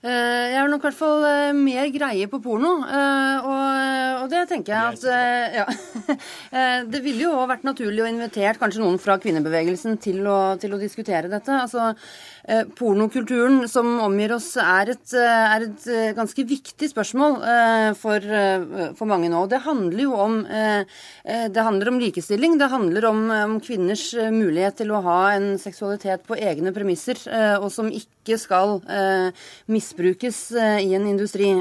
[0.00, 1.24] Jeg har nok i hvert fall
[1.58, 2.70] mer greie på porno.
[2.80, 5.66] Og, og det tenker jeg at ja.
[6.94, 10.80] Det ville jo vært naturlig å invitere kanskje noen fra kvinnebevegelsen til å, til å
[10.80, 11.52] diskutere dette.
[11.52, 11.90] Altså,
[12.78, 15.84] Pornokulturen som omgir oss, er et, er et
[16.16, 17.36] ganske viktig spørsmål
[17.98, 18.26] for,
[18.98, 19.44] for, mange nå.
[19.50, 20.34] Det handler jo om,
[21.26, 22.56] handler om likestilling.
[22.58, 27.22] Det handler om, om kvinners mulighet til å ha en seksualitet på egne premisser,
[27.60, 28.78] og som ikke skal
[29.70, 31.52] misbrukes i en industri.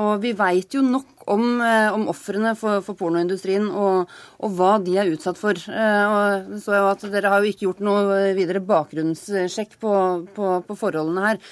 [0.00, 1.46] Og vi veit jo nok om,
[1.94, 5.58] om ofrene for, for, pornoindustrien og, og, hva de er utsatt for.
[5.58, 9.92] Og så jeg at Dere har jo ikke gjort noe videre bakgrunnssjekk på,
[10.36, 11.42] på, på forholdene her.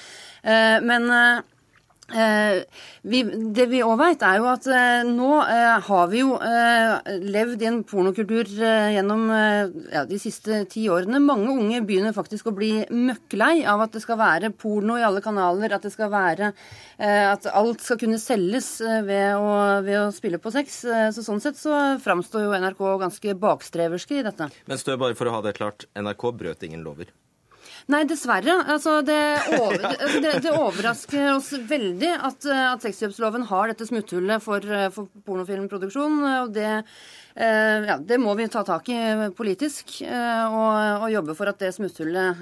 [0.83, 1.11] Men
[2.07, 2.63] Eh,
[3.01, 3.19] vi,
[3.51, 7.67] det vi òg vet, er jo at eh, nå eh, har vi jo levd i
[7.67, 11.19] en pornokultur gjennom ja, de siste ti årene.
[11.23, 15.23] Mange unge begynner faktisk å bli møkklei av at det skal være porno i alle
[15.25, 15.75] kanaler.
[15.75, 16.53] At det skal være
[16.97, 19.51] at alt skal kunne selges ved å,
[19.85, 20.79] ved å spille på sex.
[21.13, 24.49] Så sånn sett så framstår jo NRK ganske bakstreverske i dette.
[24.69, 27.11] Men Stø, bare for å ha det klart, NRK brøt ingen lover?
[27.87, 28.53] Nei, dessverre.
[28.67, 29.19] Altså, det,
[29.55, 35.07] over, altså, det, det, overrasker oss veldig at, at sexkjøpsloven har dette smutthullet for, for
[35.27, 36.17] pornofilmproduksjon.
[36.33, 36.67] og det
[37.37, 38.97] ja, Det må vi ta tak i
[39.37, 42.41] politisk og, og jobbe for at det smutthullet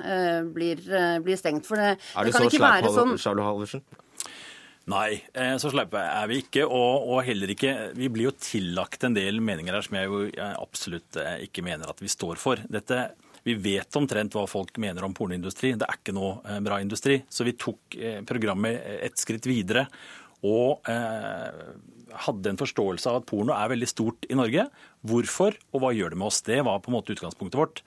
[0.56, 0.82] blir,
[1.22, 1.68] blir stengt.
[1.68, 3.84] For det, er det, det kan ikke være sånn Charlo Halvorsen?
[4.90, 5.18] Nei,
[5.60, 6.64] så sleipe er vi ikke.
[6.66, 10.26] Og, og, heller ikke Vi blir jo tillagt en del meninger her som jeg jo
[10.56, 12.64] absolutt ikke mener at vi står for.
[12.72, 13.12] Dette
[13.46, 15.76] vi vet omtrent hva folk mener om pornoindustri.
[15.78, 17.20] Det er ikke noe eh, bra industri.
[17.30, 19.86] Så vi tok eh, programmet et skritt videre
[20.46, 21.62] og eh,
[22.26, 24.66] hadde en forståelse av at porno er veldig stort i Norge.
[25.06, 26.42] Hvorfor, og hva gjør det med oss?
[26.46, 27.84] Det var på en måte utgangspunktet vårt.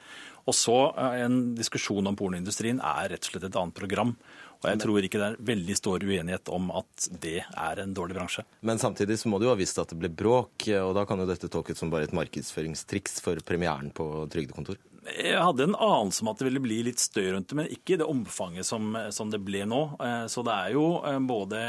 [0.49, 4.15] Og så En diskusjon om pornoindustrien er rett og slett et annet program.
[4.59, 8.17] Og jeg tror ikke det er veldig stor uenighet om at det er en dårlig
[8.17, 8.43] bransje.
[8.67, 11.21] Men samtidig så må du jo ha visst at det ble bråk, og da kan
[11.23, 14.81] jo dette tolkes som bare et markedsføringstriks for premieren på trygdekontor?
[15.17, 17.95] Jeg hadde en anelse om at det ville bli litt støy rundt det, men ikke
[17.95, 19.81] i det omfanget som, som, det ble nå.
[20.03, 21.63] Eh, så det er jo eh, både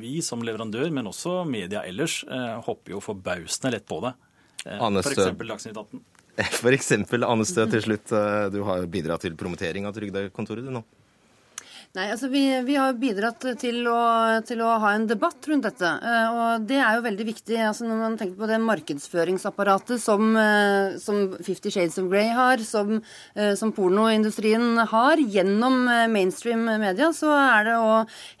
[0.00, 4.14] vi som leverandør, men også media ellers, eh, hopper jo forbausende lett på det.
[4.62, 5.22] F.eks.
[5.42, 6.02] Dagsnytt 18.
[6.62, 6.92] F.eks.
[7.18, 8.12] Anne Stø, til slutt.
[8.54, 10.84] Du har bidratt til promotering av Trygdekontoret du nå.
[11.92, 13.96] Nei, altså vi, vi, har bidratt til å,
[14.48, 15.90] til å, ha en debatt rundt dette.
[16.00, 20.30] Eh, og det er jo veldig viktig altså når man tenker på det markedsføringsapparatet som,
[20.40, 23.02] eh, som Fifty Shades of Grey har, som,
[23.36, 25.76] eh, som pornoindustrien har gjennom
[26.14, 27.76] mainstream media, så er det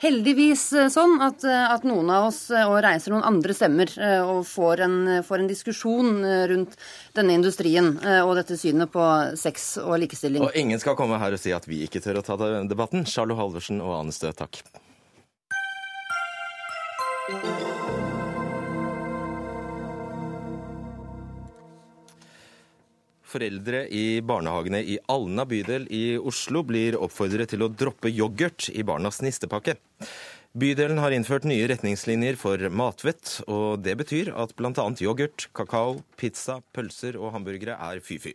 [0.00, 0.64] heldigvis
[0.96, 3.92] sånn at, at noen av oss og reiser noen andre stemmer
[4.22, 4.98] og får en,
[5.28, 6.24] får en diskusjon
[6.54, 6.80] rundt
[7.16, 7.94] denne industrien
[8.24, 9.04] og dette synet på
[9.38, 10.44] sex og likestilling.
[10.44, 12.38] Og ingen skal komme her og si at vi ikke tør å ta
[12.68, 13.04] debatten.
[13.08, 14.62] Charlo Halvorsen og Ane Stø, takk.
[23.32, 28.84] Foreldre i barnehagene i Alna bydel i Oslo blir oppfordret til å droppe yoghurt i
[28.84, 29.78] barnas nistepakke.
[30.52, 34.84] Bydelen har innført nye retningslinjer for matvett, og det betyr at bl.a.
[35.00, 38.34] yoghurt, kakao, pizza, pølser og hamburgere er fy-fy.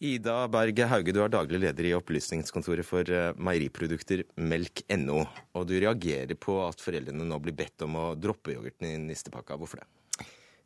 [0.00, 5.26] Ida Berge Hauge, du er daglig leder i Opplysningskontoret for eh, meieriprodukter melk.no.
[5.60, 9.60] Og du reagerer på at foreldrene nå blir bedt om å droppe yoghurten i nistepakka.
[9.60, 9.90] Hvorfor det?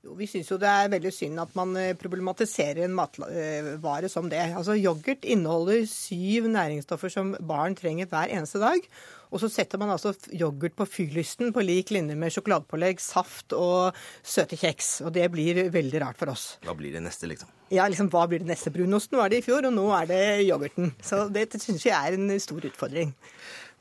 [0.04, 4.12] Jo, vi syns jo det er veldig synd at man eh, problematiserer en matvare eh,
[4.12, 4.46] som det.
[4.54, 8.86] Altså, Yoghurt inneholder syv næringsstoffer som barn trenger hver eneste dag.
[9.32, 13.96] Og så setter man altså yoghurt på fyrlysten på lik linje med sjokoladepålegg, saft og
[14.22, 14.96] søte kjeks.
[15.06, 16.46] Og det blir veldig rart for oss.
[16.66, 17.50] Hva blir det neste, liksom?
[17.74, 18.72] Ja, liksom, Hva blir det neste?
[18.74, 20.94] Brunosten var det i fjor, og nå er det yoghurten.
[21.02, 23.14] Så det syns jeg er en stor utfordring.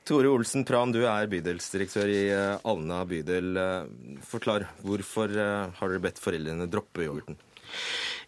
[0.04, 3.54] Tore Olsen Pran, du er bydelsdirektør i eh, Alna bydel.
[3.56, 7.38] Eh, forklar, hvorfor eh, har dere bedt foreldrene droppe yoghurten?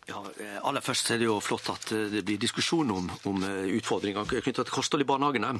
[0.06, 0.20] Ja,
[0.62, 4.74] aller først er det jo flott at det blir diskusjon om, om utfordringer knyttet til
[4.76, 5.56] kosthold i barnehagene.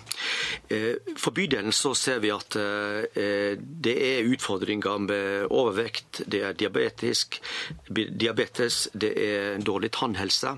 [1.18, 7.40] For bydelen så ser vi at det er utfordringer med overvekt, det er diabetisk,
[7.90, 10.54] diabetes, det er dårlig tannhelse.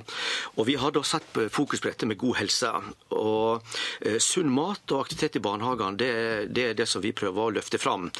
[0.57, 2.73] Og vi har da satt fokus på dette med god helse.
[3.15, 3.63] Og
[4.19, 6.11] sunn mat og aktivitet i barnehagene, det,
[6.51, 8.11] det, er det som vi prøver å løfte fram.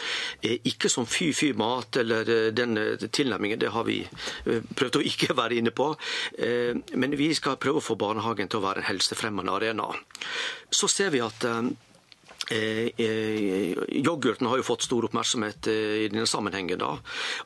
[0.47, 2.79] Ikke som fy-fy-mat eller den
[3.11, 3.99] tilnærmingen, det har vi
[4.47, 5.89] prøvd å ikke være inne på.
[6.93, 9.89] Men vi skal prøve å få barnehagen til å være en helsefremmende arena.
[10.71, 11.45] Så ser vi at
[12.49, 12.89] Eh,
[13.89, 16.79] yoghurten har jo fått stor oppmerksomhet eh, i denne sammenhengen.
[16.79, 16.93] da.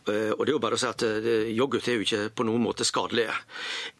[0.05, 2.45] Eh, og det er jo bare å si at eh, Yoghurt er jo ikke på
[2.45, 3.25] noen måte skadelig.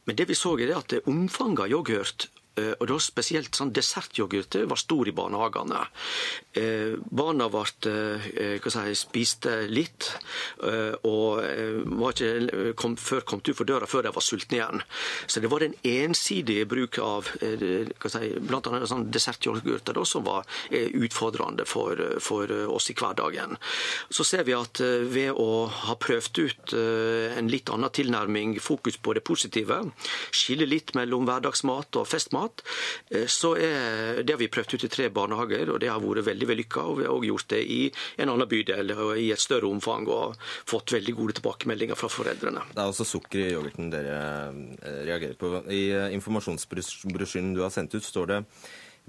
[0.06, 2.41] Men det vi så er at omfanget av yoghurt Eh,
[2.80, 5.82] og da Spesielt sånn dessertyoghurt var stor i barnehagene.
[6.58, 10.08] Eh, barna ble, eh, si, spiste litt,
[11.08, 14.84] og ikke kom, før kom ut for døra før de var sultne igjen.
[15.28, 18.82] Så det var en ensidig bruk av si, bl.a.
[18.90, 23.58] Sånn dessertyoghurt som var utfordrende for, for, oss i hverdagen.
[24.10, 26.76] Så ser vi at ved å ha prøvd ut
[27.38, 29.82] en litt annen tilnærming, fokus på det positive,
[30.32, 32.64] skille litt mellom hverdagsmat og festmat, mat,
[33.10, 36.28] eh, så er, det har vi prøvd ut i tre barnehager, og det har vært
[36.28, 36.82] veldig vellykka.
[36.82, 37.82] Og vi har òg gjort det i
[38.18, 40.36] en annen bydel og i et større omfang, og
[40.70, 42.64] fått veldig gode tilbakemeldinger fra foreldrene.
[42.74, 44.22] Det er også sukker i yoghurten dere
[44.84, 45.54] eh, reagerer på.
[45.72, 48.46] I eh, informasjonsbrosjyren du har sendt ut, står det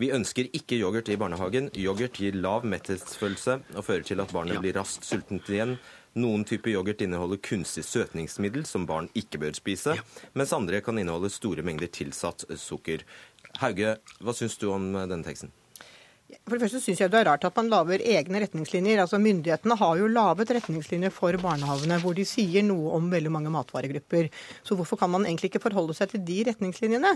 [0.00, 1.66] vi ønsker ikke yoghurt i barnehagen.
[1.76, 4.62] Yoghurt gir lav metthetsfølelse og fører til at barnet ja.
[4.64, 5.76] blir raskt sultent igjen.
[6.14, 10.04] Noen typer yoghurt inneholder kunstig søtningsmiddel som barn ikke bør spise, ja.
[10.36, 13.06] mens andre kan inneholde store mengder tilsatt sukker.
[13.62, 15.54] Hauge, hva syns du om denne teksten?
[16.46, 19.00] For det første syns jeg det er rart at man lager egne retningslinjer.
[19.02, 23.52] Altså Myndighetene har jo laget retningslinjer for barnehagene hvor de sier noe om veldig mange
[23.52, 24.30] matvaregrupper.
[24.66, 27.12] Så hvorfor kan man egentlig ikke forholde seg til de retningslinjene?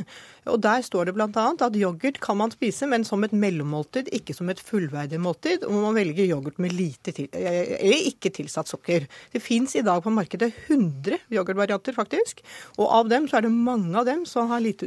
[0.52, 1.28] Og Der står det bl.a.
[1.28, 5.64] at yoghurt kan man spise, men som et mellommåltid, ikke som et fullverdig måltid.
[5.66, 9.08] Og man velger yoghurt med lite til, eller ikke tilsatt sukker.
[9.32, 12.44] Det fins i dag på markedet 100 yoghurtvarianter, faktisk.
[12.76, 14.86] Og av dem så er det mange av dem som har lite,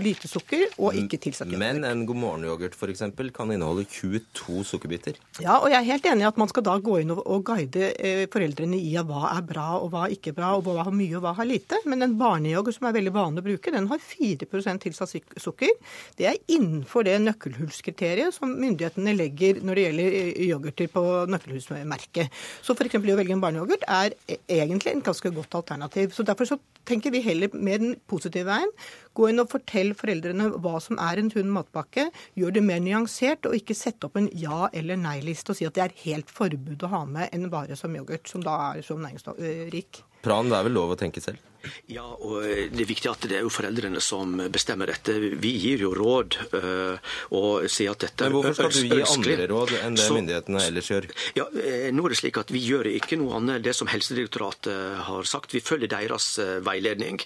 [0.00, 1.64] lite sukker og ikke tilsatt yoghurt.
[1.64, 3.06] Men en God morgen-yoghurt f.eks.
[3.34, 5.18] kan kan inneholde 22 sukkerbiter.
[5.42, 7.90] Ja, og jeg er helt enig i at man skal da gå inn og, guide
[7.94, 11.18] eh, foreldrene i hva er bra og hva er ikke bra, og hva har mye
[11.18, 11.80] og hva har lite.
[11.90, 14.48] Men en barneyoghurt som er veldig vanlig å bruke, den har 4
[14.84, 15.72] tilsatt sukker.
[16.18, 22.44] Det er innenfor det nøkkelhullskriteriet som myndighetene legger når det gjelder eh, yoghurter på nøkkelhullsmerket.
[22.64, 22.98] Så f.eks.
[22.98, 26.14] å velge en barneyoghurt er e-, egentlig en ganske godt alternativ.
[26.14, 26.56] Så Derfor så
[26.88, 28.70] tenker vi heller med den positive veien.
[29.14, 32.08] Gå inn og fortell foreldrene hva som er en sunn matpakke.
[32.38, 35.74] Gjør det mer nyansert, og ikke sette opp en ja- eller nei-liste og si at
[35.74, 38.96] det er helt forbud å ha med en vare som yoghurt, som da er så
[38.96, 40.02] næringsrik.
[40.22, 41.42] Pran, det er vel lov å tenke selv?
[41.90, 45.16] Ja, og det er viktig at det er jo foreldrene som bestemmer dette.
[45.40, 48.44] Vi gir jo råd øh, og sier at dette er ønskelig.
[48.44, 51.10] Men hvorfor skal du gi andre råd enn det Så, myndighetene ellers gjør?
[51.38, 55.04] Ja, eh, nå er det slik at Vi gjør ikke noe annet det som Helsedirektoratet
[55.08, 55.54] har sagt.
[55.56, 57.20] Vi følger deres eh, veiledning,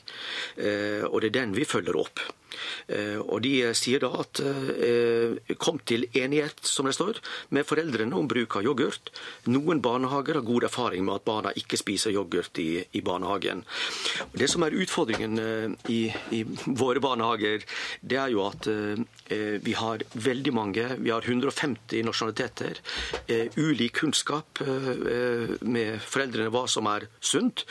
[1.09, 2.23] og det er den vi følger opp.
[2.89, 7.21] Eh, og De sier da at eh, kom til enighet som det står,
[7.55, 9.13] med foreldrene om bruk av yoghurt.
[9.51, 13.65] Noen barnehager har god erfaring med at barna ikke spiser yoghurt i, i barnehagen.
[14.33, 16.01] Det som er utfordringen eh, i,
[16.35, 17.65] i, våre barnehager,
[18.01, 18.67] det er jo at
[19.29, 22.79] vi har veldig mange, vi har 150 nasjonaliteter.
[23.61, 27.67] Ulik kunnskap med foreldrene hva som er sunt.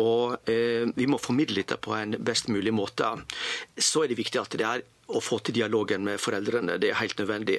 [0.00, 3.12] Og vi må formidle dette på en best mulig måte
[3.76, 6.78] så er det viktig at det er å få til dialogen med foreldrene.
[6.80, 7.58] Det er helt nødvendig.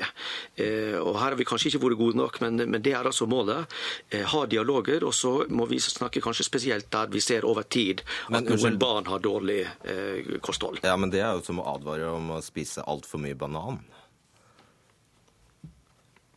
[0.55, 3.27] Eh, og Her har vi kanskje ikke vært gode nok, men, men det er altså
[3.29, 3.69] målet.
[4.09, 8.01] Eh, ha dialoger, og så må vi snakke kanskje spesielt der vi ser over tid
[8.01, 10.81] at men, noen barn har dårlig eh, kosthold.
[10.85, 13.81] Ja, Men det er jo som å advare om å spise altfor mye banan.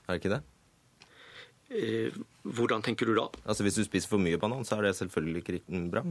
[0.09, 0.43] Er det ikke det?
[1.69, 2.15] Eh,
[2.49, 3.27] hvordan tenker du da?
[3.45, 6.05] Altså Hvis du spiser for mye banan, så er det selvfølgelig ikke bra.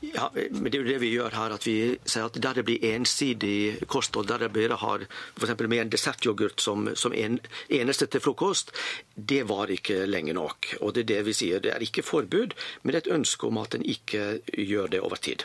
[0.00, 1.54] Ja, men det er jo det vi gjør her.
[1.54, 5.06] at vi sier at Der det blir ensidig kosthold, der det bare har
[5.38, 5.58] f.eks.
[5.68, 8.72] med en dessertyoghurt som, som en, eneste til frokost,
[9.16, 10.76] det var ikke lenge nok.
[10.80, 11.60] Og Det er det vi sier.
[11.60, 15.44] Det er ikke forbud, men et ønske om at en ikke gjør det over tid.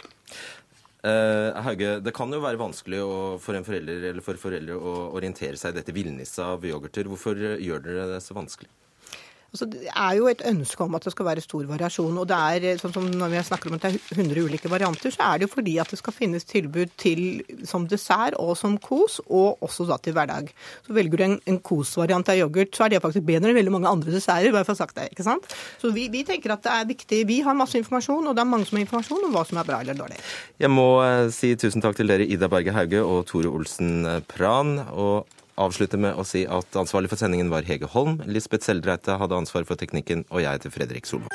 [1.00, 4.96] Uh, Hauge, det kan jo være vanskelig å, for en forelder eller for foreldre å
[5.16, 7.08] orientere seg i dette villniset av yoghurter.
[7.08, 8.68] Hvorfor gjør dere det så vanskelig?
[9.50, 12.18] Altså, det er jo et ønske om at det skal være stor variasjon.
[12.22, 15.10] og det er, sånn som Når vi snakker om at det er 100 ulike varianter,
[15.10, 18.78] så er det jo fordi at det skal finnes tilbud til som dessert og som
[18.78, 20.52] kos, og også da til hverdag.
[20.86, 23.74] Så Velger du en, en kosvariant av yoghurt, så er det faktisk bedre enn veldig
[23.74, 24.52] mange andre desserter.
[24.54, 25.50] bare for å sagt det, ikke sant?
[25.82, 27.24] Så vi, vi, tenker at det er viktig.
[27.30, 29.68] Vi har masse informasjon, og det er mange som har informasjon om hva som er
[29.68, 30.22] bra eller dårlig.
[30.62, 34.78] Jeg må eh, si tusen takk til dere, Ida Berge Hauge og Tore Olsen Pran.
[34.94, 38.20] og avslutte med å si at ansvarlig for sendingen var Hege Holm.
[38.26, 41.30] Lisbeth Seldreite hadde ansvar for teknikken, og jeg heter Fredrik Solvang.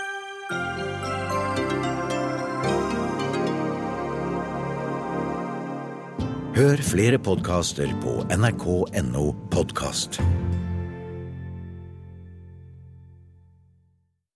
[6.55, 10.21] Hør flere podkaster på nrk.no podkast.